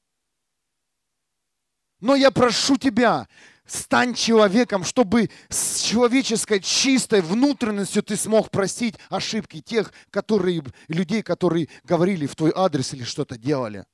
[2.00, 3.28] Но я прошу тебя,
[3.66, 11.68] стань человеком, чтобы с человеческой чистой внутренностью ты смог простить ошибки тех которые, людей, которые
[11.84, 13.84] говорили в твой адрес или что-то делали.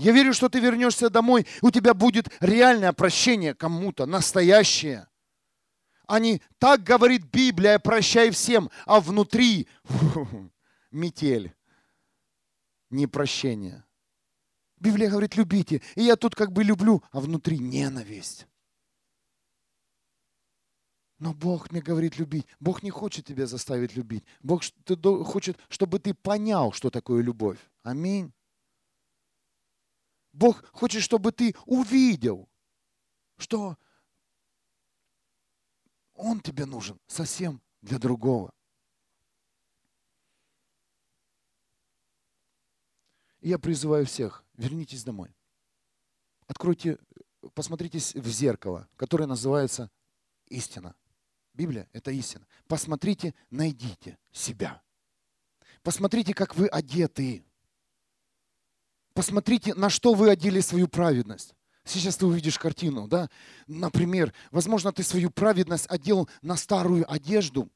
[0.00, 5.06] Я верю, что ты вернешься домой, у тебя будет реальное прощение кому-то, настоящее.
[6.06, 9.68] А не так говорит Библия, прощай всем, а внутри
[10.90, 11.54] метель,
[12.88, 13.84] непрощение.
[14.78, 15.82] Библия говорит, любите.
[15.96, 18.46] И я тут как бы люблю, а внутри ненависть.
[21.18, 22.46] Но Бог мне говорит любить.
[22.58, 24.24] Бог не хочет тебя заставить любить.
[24.42, 24.62] Бог
[25.26, 27.58] хочет, чтобы ты понял, что такое любовь.
[27.82, 28.32] Аминь.
[30.32, 32.48] Бог хочет, чтобы ты увидел,
[33.36, 33.76] что
[36.14, 38.52] Он тебе нужен совсем для другого.
[43.40, 45.34] И я призываю всех, вернитесь домой.
[46.46, 46.98] Откройте,
[47.54, 49.90] посмотрите в зеркало, которое называется
[50.46, 50.94] истина.
[51.54, 52.46] Библия– это истина.
[52.66, 54.82] Посмотрите, найдите себя.
[55.82, 57.44] Посмотрите, как вы одеты.
[59.20, 61.54] Посмотрите, на что вы одели свою праведность.
[61.84, 63.28] Сейчас ты увидишь картину, да?
[63.66, 67.68] Например, возможно, ты свою праведность одел на старую одежду.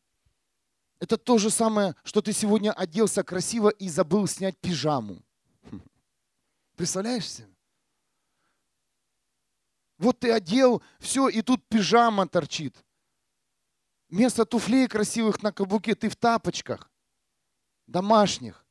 [1.00, 5.22] Это то же самое, что ты сегодня оделся красиво и забыл снять пижаму.
[6.76, 7.48] Представляешь себе?
[9.98, 12.74] Вот ты одел, все, и тут пижама торчит.
[14.08, 16.90] Вместо туфлей красивых на каблуке ты в тапочках,
[17.86, 18.63] домашних.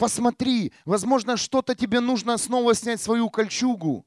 [0.00, 4.06] Посмотри, возможно, что-то тебе нужно снова снять свою кольчугу.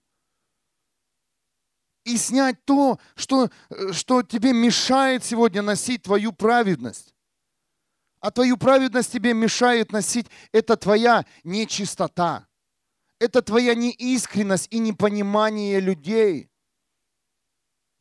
[2.04, 7.14] И снять то, что, э, что тебе мешает сегодня носить твою праведность.
[8.20, 12.48] А твою праведность тебе мешает носить, это твоя нечистота.
[13.20, 16.50] Это твоя неискренность и непонимание людей.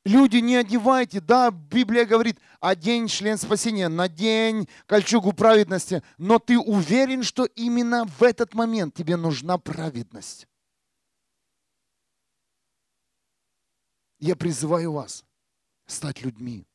[0.04, 1.20] Люди, не одевайте.
[1.20, 6.02] Да, Библия говорит, одень член спасения, надень кольчугу праведности.
[6.18, 10.48] Но ты уверен, что именно в этот момент тебе нужна праведность.
[14.18, 15.24] Я призываю вас
[15.86, 16.66] стать людьми.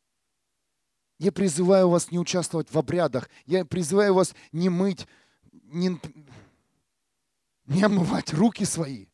[1.20, 3.30] Я призываю вас не участвовать в обрядах.
[3.46, 5.06] Я призываю вас не мыть,
[5.52, 6.00] не,
[7.66, 9.08] не омывать руки свои,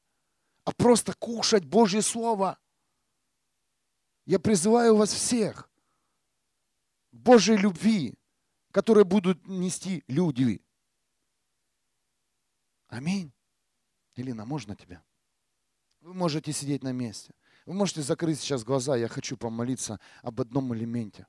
[0.65, 2.59] а просто кушать Божье Слово–
[4.25, 5.69] я призываю вас всех
[7.11, 8.15] Божьей любви,
[8.71, 10.61] которые будут нести люди.
[12.87, 13.31] Аминь.
[14.15, 15.03] Елена, можно тебя?
[16.01, 17.33] Вы можете сидеть на месте.
[17.65, 18.95] Вы можете закрыть сейчас глаза.
[18.95, 21.27] Я хочу помолиться об одном элементе.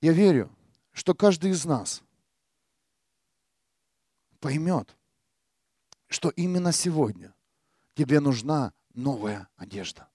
[0.00, 0.50] Я верю,
[0.92, 2.02] что каждый из нас
[4.40, 4.96] поймет,
[6.08, 7.34] что именно сегодня
[7.94, 10.08] тебе нужна новая одежда.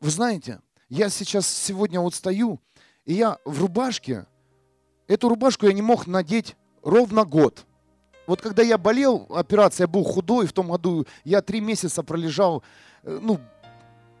[0.00, 2.60] Вы знаете, я сейчас сегодня вот стою,
[3.04, 4.26] и я в рубашке,
[5.06, 7.66] эту рубашку я не мог надеть ровно год.
[8.26, 12.62] Вот когда я болел, операция, я был худой, в том году я три месяца пролежал,
[13.02, 13.40] э, ну,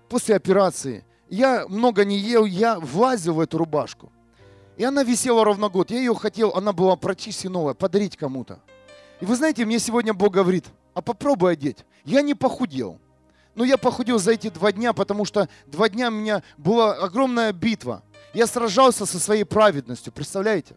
[0.08, 1.04] после операции.
[1.28, 4.12] Я много не ел, я влазил в эту рубашку.
[4.76, 5.90] И она висела ровно год.
[5.90, 8.60] Я ее хотел, она была практически новая, подарить кому-то.
[9.20, 11.84] И вы знаете, мне сегодня Бог говорит, а попробуй одеть.
[12.04, 13.00] Я не похудел.
[13.54, 17.52] Но я похудел за эти два дня, потому что два дня у меня была огромная
[17.52, 18.02] битва.
[18.32, 20.76] Я сражался со своей праведностью, представляете?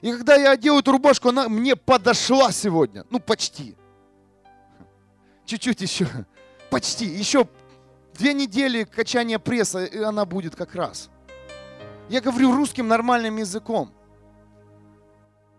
[0.00, 3.04] И когда я одел эту рубашку, она мне подошла сегодня.
[3.10, 3.76] Ну, почти.
[5.44, 6.06] Чуть-чуть еще.
[6.70, 7.06] Почти.
[7.06, 7.48] Еще
[8.14, 11.10] две недели качания пресса, и она будет как раз.
[12.08, 13.92] Я говорю русским нормальным языком.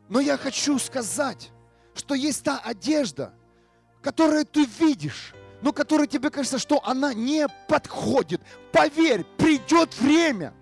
[0.07, 1.51] Но я хочу сказать,
[1.93, 3.33] что есть та одежда,
[4.07, 8.39] которую ты видишь, но которая тебе кажется, что она не подходит.
[8.71, 10.53] Поверь, придет время,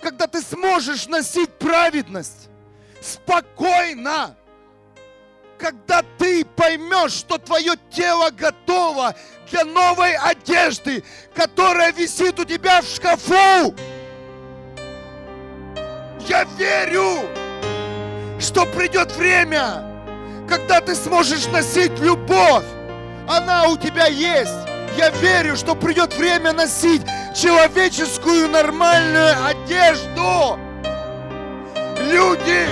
[0.00, 2.48] когда ты сможешь носить праведность
[3.00, 4.36] спокойно,
[5.58, 9.16] когда ты поймешь, что твое тело готово
[9.50, 11.02] для новой одежды,
[11.34, 13.74] которая висит у тебя в шкафу.
[16.28, 17.28] Я верю,
[18.38, 19.87] что придет время,
[20.48, 22.64] когда ты сможешь носить любовь.
[23.28, 24.52] Она у тебя есть.
[24.96, 27.02] Я верю, что придет время носить
[27.36, 30.58] человеческую нормальную одежду.
[32.10, 32.66] Люди,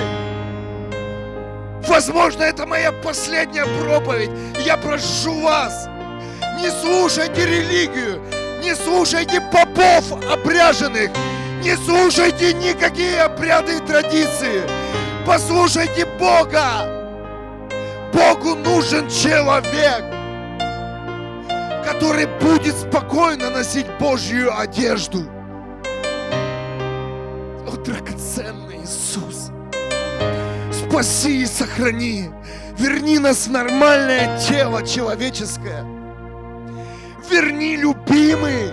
[1.86, 4.30] возможно, это моя последняя проповедь.
[4.64, 5.88] Я прошу вас,
[6.58, 8.20] не слушайте религию,
[8.62, 11.10] не слушайте попов обряженных,
[11.62, 14.62] не слушайте никакие обряды и традиции.
[15.26, 16.95] Послушайте Бога.
[18.16, 20.02] Богу нужен человек,
[21.84, 25.26] который будет спокойно носить Божью одежду.
[27.66, 29.50] О, драгоценный Иисус,
[30.72, 32.30] спаси и сохрани.
[32.78, 35.84] Верни нас в нормальное тело человеческое.
[37.30, 38.70] Верни, любимый,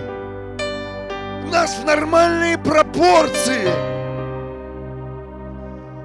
[1.52, 3.93] нас в нормальные пропорции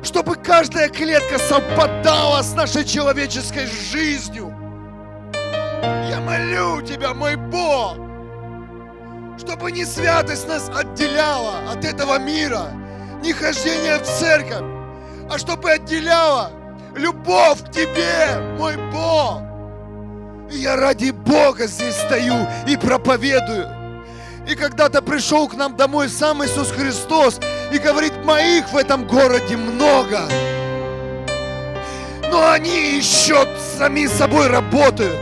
[0.04, 4.54] чтобы каждая клетка совпадала с нашей человеческой жизнью.
[6.10, 7.98] Я молю Тебя, мой Бог,
[9.38, 12.72] чтобы не святость нас отделяла от этого мира,
[13.22, 14.66] не хождение в церковь,
[15.30, 16.52] а чтобы отделяла
[16.96, 19.42] любовь к Тебе, мой Бог.
[20.52, 23.79] И я ради Бога здесь стою и проповедую.
[24.50, 27.40] И когда-то пришел к нам домой сам Иисус Христос
[27.72, 30.22] и говорит, моих в этом городе много.
[32.32, 33.46] Но они еще
[33.78, 35.20] сами собой работают.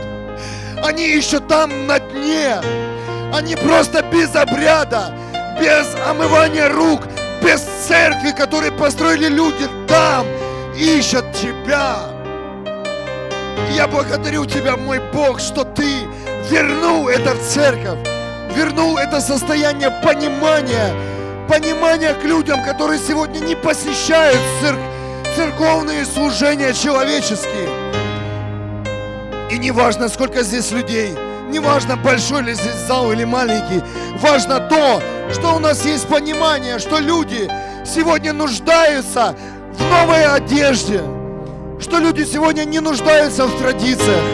[0.82, 2.56] Они еще там на дне.
[3.30, 5.12] Они просто без обряда,
[5.60, 7.02] без омывания рук,
[7.42, 10.26] без церкви, которые построили люди там,
[10.74, 11.98] ищут тебя.
[13.72, 16.06] Я благодарю Тебя, мой Бог, что Ты
[16.50, 17.98] вернул это в церковь
[18.54, 20.92] вернул это состояние понимания,
[21.48, 24.78] понимания к людям, которые сегодня не посещают церк
[25.36, 27.68] церковные служения человеческие.
[29.52, 31.14] И не важно, сколько здесь людей,
[31.48, 33.80] не важно, большой ли здесь зал или маленький,
[34.20, 35.00] важно то,
[35.32, 37.48] что у нас есть понимание, что люди
[37.86, 39.36] сегодня нуждаются
[39.72, 41.02] в новой одежде,
[41.80, 44.24] что люди сегодня не нуждаются в традициях,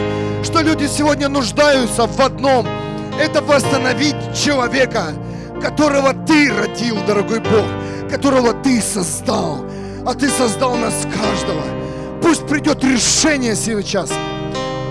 [0.43, 2.67] что люди сегодня нуждаются в одном–
[3.19, 5.13] это восстановить человека,
[5.61, 7.65] которого ты родил, дорогой Бог,
[8.09, 9.65] которого ты создал.
[10.05, 11.63] А ты создал нас каждого.
[12.21, 14.11] Пусть придет решение сейчас.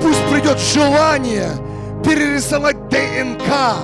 [0.02, 1.50] Пусть придет желание
[2.04, 3.76] перерисовать ДНК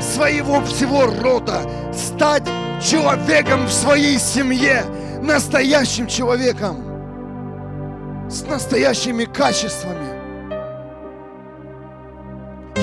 [0.00, 1.60] своего всего рода,
[1.92, 2.44] стать
[2.82, 4.84] человеком в своей семье,
[5.22, 6.78] настоящим человеком,
[8.28, 10.09] с настоящими качествами.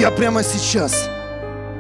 [0.08, 1.10] Я прямо сейчас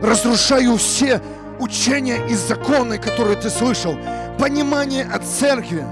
[0.01, 1.21] разрушаю все
[1.59, 3.97] учения и законы, которые ты слышал,
[4.37, 5.85] понимание от церкви.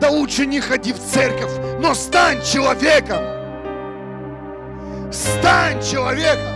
[0.00, 1.50] Да лучше не ходи в церковь,
[1.80, 3.18] но стань человеком.
[5.12, 6.54] Стань человеком.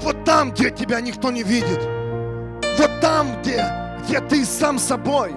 [0.00, 1.80] Вот там, где тебя никто не видит.
[2.78, 3.64] Вот там, где,
[4.02, 5.32] где ты сам собой.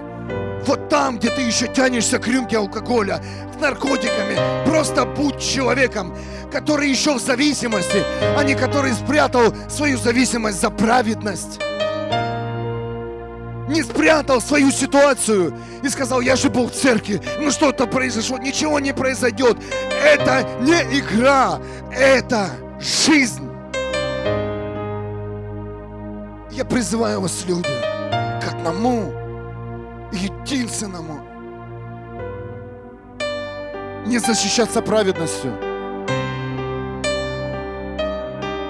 [0.65, 3.21] Вот там, где ты еще тянешься к рюмке алкоголя,
[3.59, 4.65] наркотиками.
[4.65, 6.15] Просто будь человеком,
[6.51, 8.03] который еще в зависимости,
[8.37, 11.59] а не который спрятал свою зависимость за праведность.
[13.69, 18.79] Не спрятал свою ситуацию и сказал, я же был в церкви, ну что-то произошло, ничего
[18.79, 19.57] не произойдет.
[20.03, 21.59] Это не игра,
[21.89, 22.49] это
[22.79, 23.49] жизнь.
[26.51, 27.69] Я призываю вас, люди,
[28.41, 29.20] к одному
[30.11, 31.21] единственному
[34.05, 35.51] не защищаться праведностью,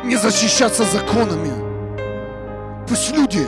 [0.04, 1.52] не защищаться законами.
[2.88, 3.48] Пусть люди,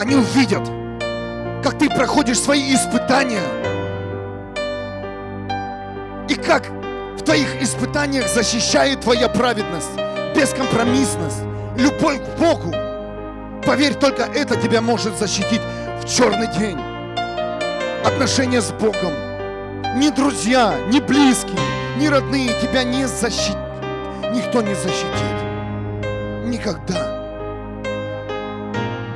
[0.00, 0.66] они увидят,
[1.62, 3.42] как ты проходишь свои испытания,
[6.28, 6.68] и как
[7.18, 9.90] в твоих испытаниях защищает твоя праведность,
[10.36, 11.42] бескомпромиссность,
[11.76, 12.72] любовь к Богу.
[13.66, 15.60] Поверь, только это тебя может защитить
[16.00, 16.78] в черный день.
[18.04, 19.12] Отношения с Богом–
[19.96, 21.58] ни друзья, ни близкие,
[21.98, 23.58] ни родные тебя не защитят.
[24.32, 25.36] Никто не защитит.
[26.44, 27.18] Никогда.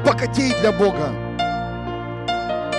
[0.05, 1.13] Богатей для Бога.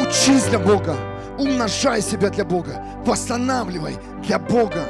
[0.01, 0.97] Учись для Бога.
[1.37, 2.83] Умножай себя для Бога.
[3.05, 4.83] Восстанавливай для Бога.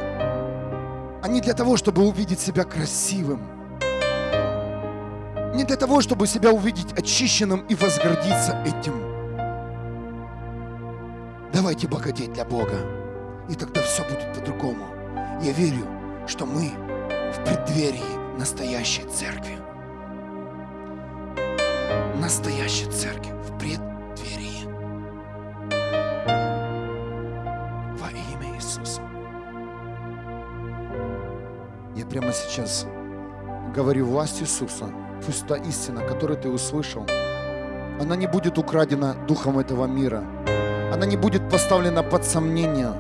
[1.22, 3.42] А не для того, чтобы увидеть себя красивым.
[5.54, 9.05] Не для того, чтобы себя увидеть очищенным и возгордиться этим.
[11.56, 12.76] Давайте богатеть для Бога.
[13.48, 14.88] И тогда все будет по-другому.
[15.42, 15.88] Я верю,
[16.28, 16.70] что мы
[17.32, 19.58] в преддверии настоящей церкви.
[22.20, 24.66] Настоящей церкви в преддверии.
[28.00, 29.02] Во имя Иисуса.
[31.96, 32.86] Я прямо сейчас
[33.74, 34.90] говорю власть Иисуса.
[35.26, 37.06] Пусть та истина, которую ты услышал,
[38.02, 40.45] она не будет украдена духом этого мира.
[40.94, 42.94] Она не будет поставлена под сомнение.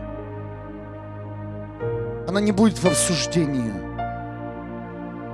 [2.28, 3.72] Она не будет в обсуждении.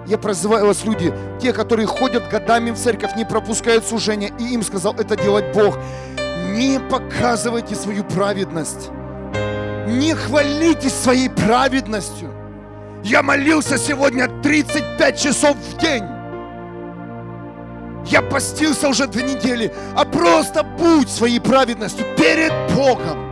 [0.07, 4.63] Я призываю вас, люди, те, которые ходят годами в церковь, не пропускают служения, и им
[4.63, 5.77] сказал это делать Бог.
[6.53, 8.89] Не показывайте свою праведность.
[9.87, 12.29] Не хвалитесь своей праведностью.
[13.03, 16.03] Я молился сегодня 35 часов в день.
[18.05, 23.31] Я постился уже две недели, а просто будь своей праведностью перед Богом.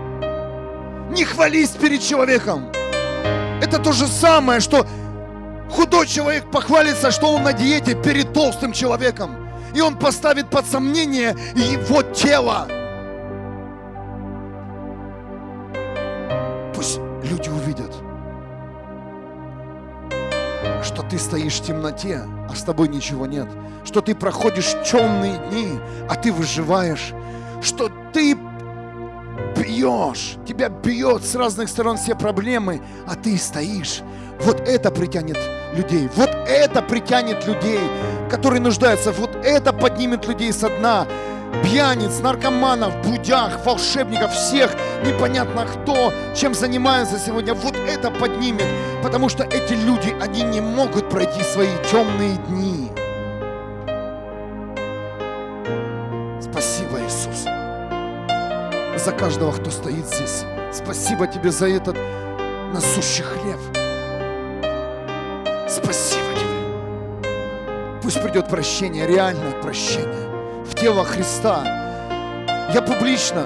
[1.12, 2.72] Не хвались перед человеком.
[3.62, 4.86] Это то же самое, что
[5.70, 9.50] худой человек похвалится, что он на диете перед толстым человеком.
[9.74, 12.68] И он поставит под сомнение его тело.
[16.74, 17.79] Пусть люди увидят,
[21.00, 23.48] что ты стоишь в темноте, а с тобой ничего нет.
[23.86, 25.80] Что ты проходишь темные дни,
[26.10, 27.14] а ты выживаешь.
[27.62, 28.38] Что ты
[29.56, 34.02] бьешь, тебя бьет с разных сторон все проблемы, а ты стоишь.
[34.42, 35.38] Вот это притянет
[35.74, 37.80] людей, вот это притянет людей,
[38.30, 41.08] которые нуждаются, вот это поднимет людей со дна.
[41.64, 44.72] Пьяниц, наркоманов, будях, волшебников, всех
[45.06, 48.68] непонятно кто, чем занимаются сегодня, вот это поднимет,
[49.04, 52.92] потому что эти люди, они не могут пройти свои темные дни.
[56.40, 57.44] Спасибо, Иисус,
[59.04, 60.44] за каждого, кто стоит здесь.
[60.72, 61.98] Спасибо тебе за этот
[62.74, 63.60] насущий хлеб.
[65.68, 68.00] Спасибо тебе.
[68.02, 70.29] Пусть придет прощение, реальное прощение
[70.80, 71.64] тело Христа.
[72.74, 73.46] Я публично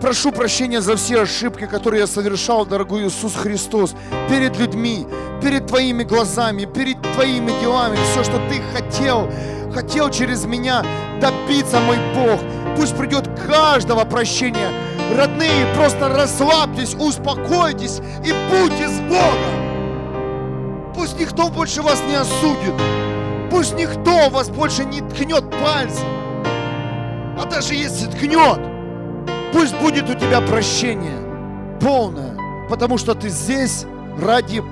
[0.00, 3.94] прошу прощения за все ошибки, которые я совершал, дорогой Иисус Христос,
[4.28, 5.06] перед людьми,
[5.42, 9.30] перед Твоими глазами, перед Твоими делами, все, что Ты хотел,
[9.72, 10.84] хотел через меня
[11.20, 12.40] добиться, мой Бог.
[12.76, 14.70] Пусть придет каждого прощения.
[15.16, 20.92] Родные, просто расслабьтесь, успокойтесь и будьте с Богом.
[20.94, 22.74] Пусть никто больше вас не осудит.
[23.50, 26.17] Пусть никто вас больше не ткнет пальцем.
[27.38, 28.60] А даже если ткнет,
[29.52, 31.18] пусть будет у тебя прощение
[31.80, 32.36] полное,
[32.68, 33.86] потому что ты здесь
[34.20, 34.62] ради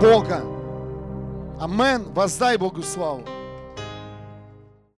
[0.00, 0.42] Бога.
[1.60, 2.06] Амен.
[2.14, 3.22] Воздай Богу славу.